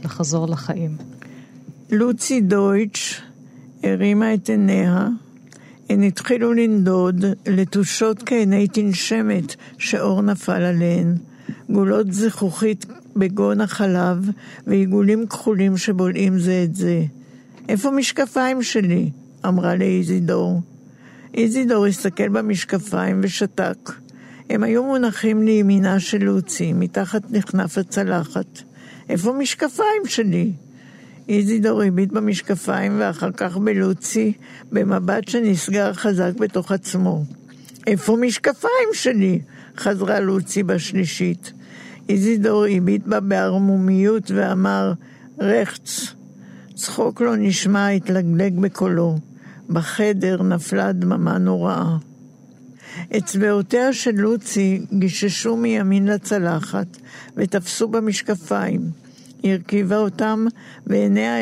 לחזור 0.03 0.47
לחיים. 0.47 0.97
לוצי 1.91 2.41
דויטש 2.41 3.21
הרימה 3.83 4.33
את 4.33 4.49
עיניה, 4.49 5.07
הן 5.89 6.03
התחילו 6.03 6.53
לנדוד, 6.53 7.25
לתושות 7.47 8.23
כעיני 8.25 8.67
תנשמת 8.67 9.55
שאור 9.77 10.21
נפל 10.21 10.61
עליהן, 10.61 11.15
גולות 11.69 12.11
זכוכית 12.11 12.85
בגון 13.15 13.61
החלב 13.61 14.29
ועיגולים 14.67 15.27
כחולים 15.27 15.77
שבולעים 15.77 16.39
זה 16.39 16.61
את 16.63 16.75
זה. 16.75 17.03
איפה 17.69 17.91
משקפיים 17.91 18.63
שלי? 18.63 19.09
אמרה 19.45 19.75
לאיזידור. 19.75 20.61
איזידור 21.33 21.85
הסתכל 21.85 22.29
במשקפיים 22.29 23.19
ושתק. 23.23 23.91
הם 24.49 24.63
היו 24.63 24.83
מונחים 24.83 25.43
לימינה 25.43 25.99
של 25.99 26.23
לוצי, 26.23 26.73
מתחת 26.73 27.21
נכנף 27.31 27.77
הצלחת. 27.77 28.61
איפה 29.09 29.33
משקפיים 29.33 30.05
שלי? 30.05 30.51
איזידור 31.29 31.81
הביט 31.83 32.11
במשקפיים 32.11 32.95
ואחר 32.99 33.31
כך 33.31 33.57
בלוצי, 33.57 34.33
במבט 34.71 35.27
שנסגר 35.27 35.93
חזק 35.93 36.31
בתוך 36.39 36.71
עצמו. 36.71 37.23
איפה 37.87 38.17
משקפיים 38.21 38.89
שלי? 38.93 39.39
חזרה 39.77 40.19
לוצי 40.19 40.63
בשלישית. 40.63 41.53
איזידור 42.09 42.65
הביט 42.65 43.05
בה 43.05 43.19
בערמומיות 43.19 44.31
ואמר, 44.31 44.93
רחץ. 45.39 46.13
צחוק 46.75 47.21
לא 47.21 47.35
נשמע, 47.37 47.87
התלגלג 47.87 48.59
בקולו. 48.59 49.17
בחדר 49.69 50.43
נפלה 50.43 50.91
דממה 50.91 51.37
נוראה. 51.37 51.97
אצבעותיה 53.17 53.93
של 53.93 54.11
לוצי 54.15 54.81
גיששו 54.93 55.57
מימין 55.57 56.07
לצלחת 56.07 56.87
ותפסו 57.37 57.87
במשקפיים. 57.87 58.81
היא 59.43 59.53
הרכיבה 59.53 59.97
אותם 59.97 60.45
ועיניה 60.87 61.35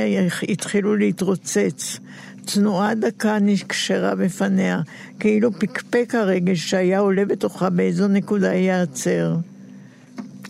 התחילו 0.50 0.96
להתרוצץ. 0.96 2.00
תנועה 2.46 2.96
דקה 2.96 3.40
נקשרה 3.42 4.16
בפניה, 4.16 4.82
כאילו 5.20 5.52
פקפק 5.52 6.14
הרגש 6.16 6.70
שהיה 6.70 7.00
עולה 7.00 7.26
בתוכה 7.26 7.70
באיזו 7.70 8.08
נקודה 8.08 8.54
ייעצר. 8.54 9.36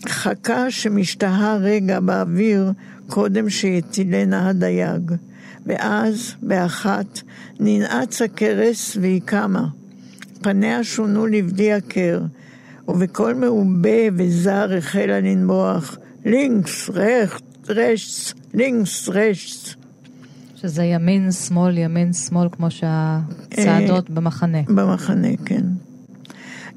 חכה 0.06 0.70
שמשתהה 0.70 1.56
רגע 1.56 2.00
באוויר 2.00 2.72
קודם 3.06 3.50
שיטילנה 3.50 4.48
הדייג. 4.48 5.12
ואז, 5.66 6.34
באחת, 6.42 7.20
ננעץ 7.60 8.22
הכרס 8.22 8.96
והיא 9.00 9.20
קמה. 9.24 9.66
פניה 10.42 10.84
שונו 10.84 11.26
לבדי 11.26 11.72
הכר, 11.72 12.22
ובקול 12.88 13.34
מעובה 13.34 13.98
וזר 14.16 14.76
החלה 14.78 15.20
לנבוח, 15.20 15.96
לינקס, 16.24 16.90
רכט, 16.90 17.42
רשץ, 17.68 18.34
לינקס, 18.54 19.08
רשץ. 19.08 19.74
שזה 20.56 20.84
ימין, 20.84 21.32
שמאל, 21.32 21.78
ימין, 21.78 22.12
שמאל, 22.12 22.48
כמו 22.52 22.70
שהצעדות 22.70 24.10
במחנה. 24.10 24.62
במחנה, 24.68 25.28
כן. 25.44 25.64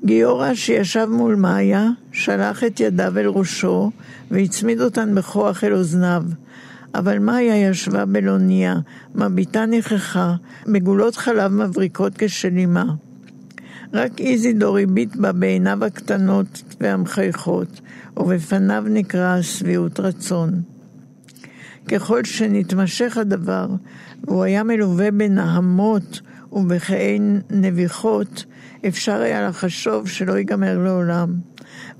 גיורא 0.05 0.53
שישב 0.53 1.07
מול 1.11 1.35
מאיה, 1.35 1.89
שלח 2.11 2.63
את 2.63 2.79
ידיו 2.79 3.19
אל 3.19 3.27
ראשו 3.27 3.91
והצמיד 4.31 4.81
אותן 4.81 5.15
בכוח 5.15 5.63
אל 5.63 5.73
אוזניו. 5.73 6.23
אבל 6.95 7.19
מאיה 7.19 7.69
ישבה 7.69 8.05
בלוניה, 8.05 8.75
מביטה 9.15 9.65
נכחה, 9.65 10.35
מגולות 10.67 11.15
חלב 11.15 11.51
מבריקות 11.51 12.13
כשל 12.17 12.57
אמה. 12.63 12.85
רק 13.93 14.19
איזידור 14.19 14.77
הביט 14.77 15.15
בה 15.15 15.31
בעיניו 15.31 15.85
הקטנות 15.85 16.63
והמחייכות, 16.81 17.81
ובפניו 18.17 18.83
נקראה 18.87 19.43
שביעות 19.43 19.99
רצון. 19.99 20.61
ככל 21.87 22.23
שנתמשך 22.23 23.17
הדבר, 23.17 23.67
והוא 24.23 24.43
היה 24.43 24.63
מלווה 24.63 25.11
בנהמות 25.11 26.21
ובחיי 26.51 27.19
נביחות, 27.49 28.45
אפשר 28.87 29.21
היה 29.21 29.47
לחשוב 29.49 30.07
שלא 30.07 30.37
ייגמר 30.37 30.77
לעולם. 30.77 31.35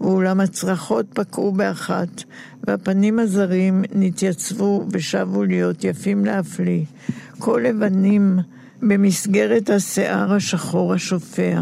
ואולם 0.01 0.39
הצרחות 0.39 1.05
פקעו 1.13 1.51
באחת, 1.51 2.23
והפנים 2.67 3.19
הזרים 3.19 3.84
נתייצבו 3.95 4.86
ושבו 4.91 5.43
להיות 5.43 5.84
יפים 5.84 6.25
להפליא, 6.25 6.84
כל 7.39 7.61
לבנים 7.63 8.39
במסגרת 8.82 9.69
השיער 9.69 10.34
השחור 10.34 10.93
השופע. 10.93 11.59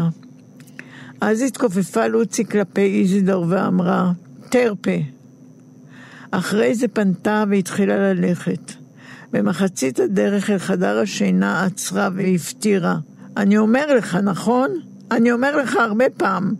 אז 1.20 1.40
התכופפה 1.42 2.06
לוצי 2.06 2.44
כלפי 2.44 3.00
איזידור 3.00 3.46
ואמרה, 3.48 4.12
תרפה. 4.48 4.98
אחרי 6.30 6.74
זה 6.74 6.88
פנתה 6.88 7.44
והתחילה 7.50 8.12
ללכת. 8.12 8.72
במחצית 9.32 10.00
הדרך 10.00 10.50
אל 10.50 10.58
חדר 10.58 10.98
השינה 10.98 11.64
עצרה 11.64 12.08
והפטירה. 12.14 12.96
אני 13.36 13.58
אומר 13.58 13.94
לך, 13.94 14.14
נכון? 14.14 14.70
אני 15.10 15.32
אומר 15.32 15.56
לך 15.56 15.76
הרבה 15.76 16.04
פעם. 16.16 16.54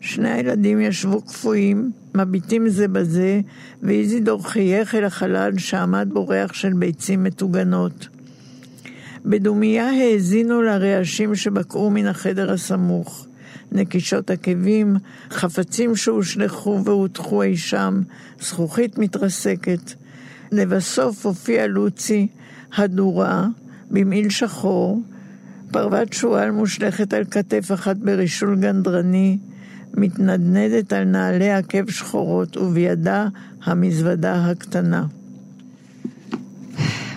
שני 0.00 0.30
הילדים 0.30 0.80
ישבו 0.80 1.20
קפואים, 1.20 1.92
מביטים 2.14 2.68
זה 2.68 2.88
בזה, 2.88 3.40
ואיזידור 3.82 4.48
חייך 4.48 4.94
אל 4.94 5.04
החלל 5.04 5.58
שעמד 5.58 6.08
בו 6.12 6.28
ריח 6.28 6.52
של 6.52 6.72
ביצים 6.72 7.24
מטוגנות. 7.24 8.08
בדומייה 9.24 9.90
האזינו 9.90 10.62
לרעשים 10.62 11.34
שבקעו 11.34 11.90
מן 11.90 12.06
החדר 12.06 12.52
הסמוך. 12.52 13.26
נקישות 13.72 14.30
עקבים, 14.30 14.96
חפצים 15.30 15.96
שהושלכו 15.96 16.80
והוטחו 16.84 17.42
אי 17.42 17.56
שם, 17.56 18.00
זכוכית 18.40 18.98
מתרסקת. 18.98 19.92
לבסוף 20.52 21.26
הופיע 21.26 21.66
לוצי, 21.66 22.26
הדורה, 22.76 23.46
במעיל 23.90 24.30
שחור, 24.30 25.00
פרוות 25.72 26.12
שועל 26.12 26.50
מושלכת 26.50 27.12
על 27.12 27.24
כתף 27.24 27.72
אחת 27.74 27.96
ברישול 27.96 28.56
גנדרני, 28.56 29.38
מתנדנדת 29.94 30.92
על 30.92 31.04
נעלי 31.04 31.52
עקב 31.52 31.90
שחורות, 31.90 32.56
ובידה 32.56 33.26
המזוודה 33.64 34.50
הקטנה. 34.50 35.06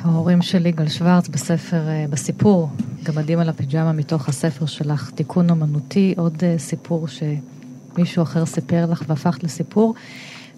ההורים 0.01 0.41
של 0.41 0.65
יגאל 0.65 0.87
שוורץ 0.87 1.27
בספר, 1.27 1.87
אה, 1.87 2.05
בסיפור, 2.09 2.69
גמדים 3.03 3.39
על 3.39 3.49
הפיג'מה 3.49 3.91
מתוך 3.91 4.29
הספר 4.29 4.65
שלך, 4.65 5.11
תיקון 5.15 5.49
אומנותי, 5.49 6.13
עוד 6.17 6.43
אה, 6.43 6.55
סיפור 6.57 7.07
שמישהו 7.07 8.23
אחר 8.23 8.45
סיפר 8.45 8.85
לך 8.91 9.03
והפכת 9.07 9.43
לסיפור. 9.43 9.95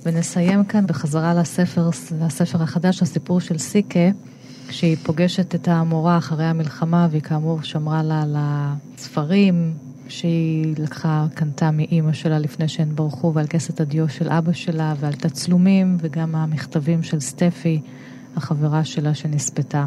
ונסיים 0.04 0.64
כאן 0.64 0.88
בחזרה 0.88 1.34
לספר, 1.34 1.90
לספר 2.22 2.64
החדש, 2.64 3.02
הסיפור 3.02 3.42
של 3.42 3.58
סיקה, 3.58 4.10
כשהיא 4.68 4.98
פוגשת 5.04 5.56
את 5.56 5.68
המורה 5.68 6.18
אחרי 6.18 6.46
המלחמה, 6.46 7.08
והיא 7.12 7.22
כאמור 7.22 7.62
שמרה 7.62 8.04
לה 8.04 8.22
על 8.22 8.36
הספרים 8.38 9.74
שהיא 10.08 10.76
לקחה, 10.78 11.26
קנתה 11.34 11.72
מאימא 11.72 12.14
שלה 12.14 12.40
לפני 12.40 12.68
שהן 12.68 12.96
ברחו, 12.96 13.34
ועל 13.34 13.48
כסת 13.48 13.82
הדיו 13.82 14.10
של 14.10 14.30
אבא 14.30 14.54
שלה, 14.54 14.94
ועל 15.00 15.14
תצלומים, 15.14 15.98
וגם 16.00 16.36
המכתבים 16.36 17.04
של 17.04 17.20
סטפי, 17.20 17.82
החברה 18.36 18.84
שלה 18.84 19.14
שנספתה. 19.14 19.86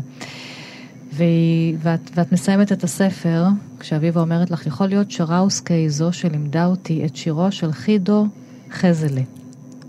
והיא, 1.12 1.76
ואת, 1.82 2.10
ואת 2.14 2.32
מסיימת 2.32 2.72
את 2.72 2.84
הספר, 2.84 3.44
כשאביבה 3.80 4.20
אומרת 4.20 4.50
לך, 4.50 4.66
יכול 4.66 4.86
להיות 4.86 5.10
שראוסקה 5.10 5.74
היא 5.74 5.88
זו 5.88 6.12
שלימדה 6.12 6.66
אותי 6.66 7.04
את 7.04 7.16
שירו 7.16 7.52
של 7.52 7.72
חידו 7.72 8.26
חזלה. 8.72 9.39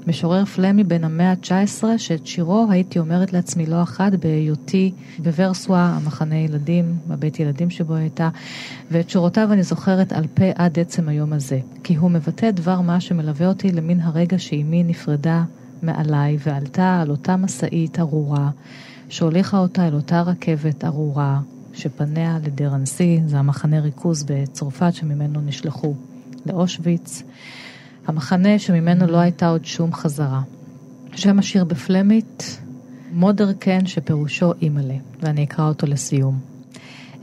משורר 0.08 0.46
פלמי 0.46 0.84
בן 0.84 1.04
המאה 1.04 1.32
ה-19, 1.32 1.84
שאת 1.98 2.28
שירו 2.28 2.68
הייתי 2.70 3.00
אומרת 3.00 3.34
לעצמי 3.34 3.66
לא 3.66 3.84
אחת 3.84 4.14
בהיותי 4.14 4.92
בוורסואה, 5.20 5.86
המחנה 5.86 6.36
ילדים, 6.36 6.96
הבית 7.10 7.40
ילדים 7.40 7.70
שבו 7.70 7.96
הייתה, 7.96 8.30
ואת 8.92 9.10
שורותיו 9.10 9.54
אני 9.54 9.64
זוכרת 9.64 10.14
על 10.14 10.28
פה 10.34 10.46
עד 10.56 10.80
עצם 10.80 11.10
היום 11.10 11.34
הזה, 11.34 11.60
כי 11.84 11.96
הוא 11.96 12.12
מבטא 12.12 12.52
דבר 12.52 12.82
מה 12.82 13.00
שמלווה 13.00 13.48
אותי 13.48 13.72
למין 13.72 14.00
הרגע 14.02 14.40
שאימי 14.40 14.84
נפרדה 14.84 15.44
מעליי 15.82 16.38
ועלתה 16.40 17.02
על 17.02 17.10
אותה 17.10 17.36
משאית 17.36 18.00
ארורה 18.00 18.50
שהוליכה 19.10 19.58
אותה 19.58 19.88
אל 19.88 19.94
אותה 19.94 20.22
רכבת 20.22 20.86
ארורה 20.86 21.40
שפניה 21.74 22.38
לדרנסי, 22.44 23.22
זה 23.26 23.38
המחנה 23.40 23.80
ריכוז 23.80 24.24
בצרפת 24.24 24.94
שממנו 24.94 25.42
נשלחו 25.42 25.94
לאושוויץ, 26.46 27.24
המחנה 28.08 28.60
שממנו 28.60 29.08
לא 29.08 29.18
הייתה 29.18 29.48
עוד 29.48 29.66
שום 29.66 29.94
חזרה. 29.94 30.42
שם 31.16 31.40
השיר 31.40 31.64
בפלמית, 31.64 32.62
מודר 33.14 33.54
קן 33.54 33.86
שפירושו 33.86 34.54
אימא'לה, 34.62 34.96
ואני 35.22 35.44
אקרא 35.44 35.68
אותו 35.68 35.88
לסיום. 35.88 36.40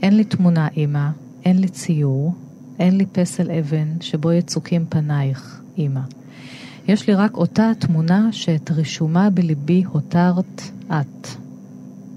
אין 0.01 0.17
לי 0.17 0.23
תמונה 0.23 0.67
אימא, 0.77 1.09
אין 1.45 1.59
לי 1.59 1.67
ציור, 1.67 2.33
אין 2.79 2.97
לי 2.97 3.05
פסל 3.05 3.51
אבן 3.51 3.87
שבו 4.01 4.31
יצוקים 4.31 4.85
פנייך, 4.89 5.61
אימא. 5.77 6.01
יש 6.87 7.07
לי 7.07 7.15
רק 7.15 7.37
אותה 7.37 7.69
התמונה 7.69 8.27
שאת 8.31 8.71
רישומה 8.71 9.29
בליבי 9.29 9.83
הותרת 9.83 10.61
את. 10.87 11.27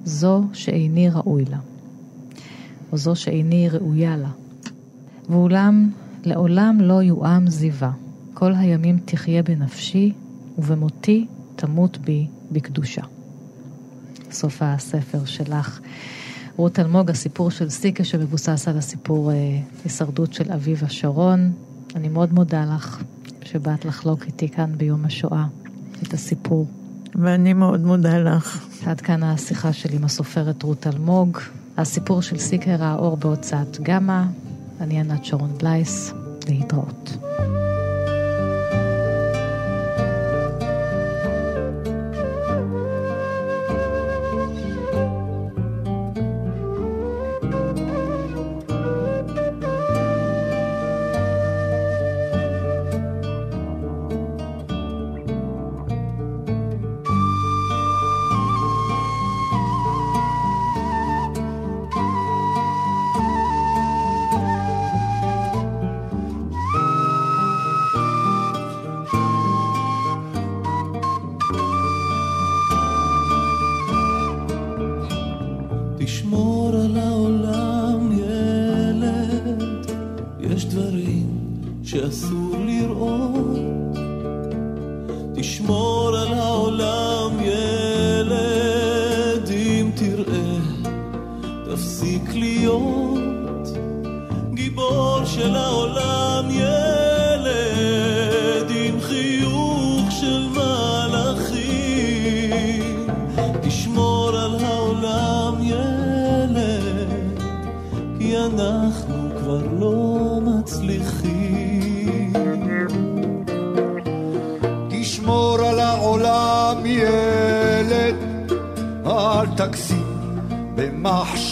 זו 0.05 0.45
שאיני 0.53 1.11
ראוי 1.11 1.45
לה. 1.45 1.59
או 2.93 2.97
זו 2.97 3.17
שאיני 3.17 3.69
ראויה 3.69 4.17
לה. 4.17 4.31
ואולם, 5.29 5.91
לעולם 6.25 6.81
לא 6.81 7.03
יואם 7.03 7.51
זיווה. 7.51 7.91
כל 8.43 8.55
הימים 8.55 8.99
תחיה 9.05 9.43
בנפשי, 9.43 10.13
ובמותי 10.59 11.27
תמות 11.57 11.99
בי 11.99 12.27
בקדושה. 12.53 13.03
סוף 14.31 14.59
הספר 14.61 15.25
שלך. 15.25 15.81
רות 16.57 16.79
אלמוג, 16.79 17.11
הסיפור 17.11 17.51
של 17.51 17.71
סיקה 17.71 18.05
שמבוסס 18.05 18.69
על 18.69 18.79
הסיפור 18.79 19.33
אה, 19.33 19.37
הישרדות 19.85 20.33
של 20.33 20.53
אביבה 20.53 20.89
שרון. 20.89 21.53
אני 21.97 22.09
מאוד 22.09 22.33
מודה 22.33 22.65
לך 22.77 23.03
שבאת 23.45 23.85
לחלוק 23.85 24.27
איתי 24.27 24.49
כאן 24.49 24.73
ביום 24.77 25.05
השואה 25.05 25.45
את 26.03 26.15
הסיפור. 26.15 26.67
ואני 27.15 27.53
מאוד 27.53 27.81
מודה 27.81 28.19
לך. 28.19 28.67
עד 28.87 29.01
כאן 29.01 29.23
השיחה 29.23 29.73
שלי 29.73 29.97
עם 29.97 30.05
הסופרת 30.05 30.63
רות 30.63 30.87
אלמוג. 30.87 31.39
הסיפור 31.77 32.23
של 32.23 32.39
סיקה 32.39 32.77
ראה 32.77 32.95
אור 32.95 33.17
בהוצאת 33.17 33.81
גמא. 33.83 34.23
אני 34.81 35.01
ענת 35.01 35.25
שרון 35.25 35.51
בלייס. 35.59 36.13
להתראות. 36.49 37.17
יש 80.55 80.65
דברים 80.65 81.27
שאסור 81.83 82.57
לראות. 82.67 83.59
תשמור 85.35 85.92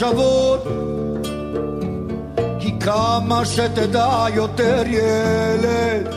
במחשבות. 0.00 0.66
כי 2.60 2.78
כמה 2.80 3.44
שתדע 3.44 4.26
יותר, 4.34 4.82
ילד, 4.86 6.14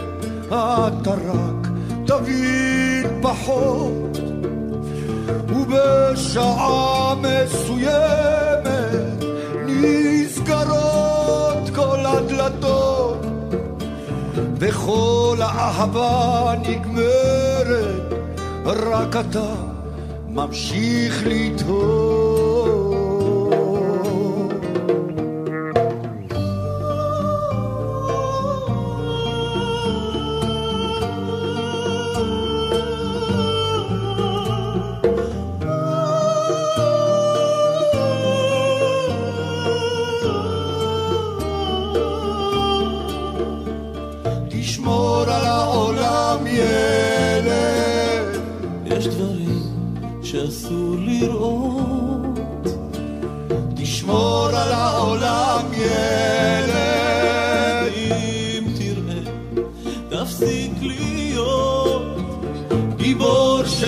אתה 0.48 1.12
רק 1.12 1.68
תבין 2.06 3.22
פחות. 3.22 4.18
ובשעה 5.50 7.16
מסוימת 7.16 8.64
נסגרות 9.68 11.70
כל 11.76 12.00
הדלתות 12.06 13.26
וכל 14.60 15.38
האהבה 15.40 16.54
נגמרת, 16.62 18.14
רק 18.66 19.16
אתה 19.16 19.54
ממשיך 20.30 21.24
לתהות. 21.26 22.33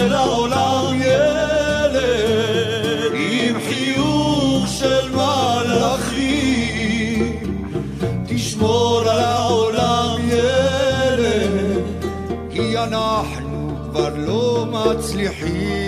של 0.05 0.13
העולם, 0.13 1.01
ילד, 1.01 2.01
עם 3.15 3.55
חיוך 3.67 4.67
של 4.67 5.09
מלאכים. 5.11 6.59
תשמור 8.27 9.01
על 9.01 9.19
העולם, 9.19 10.29
ילד, 10.29 11.83
כי 12.51 12.77
אנחנו 12.77 13.75
כבר 13.91 14.09
לא 14.15 14.65
מצליחים. 14.71 15.84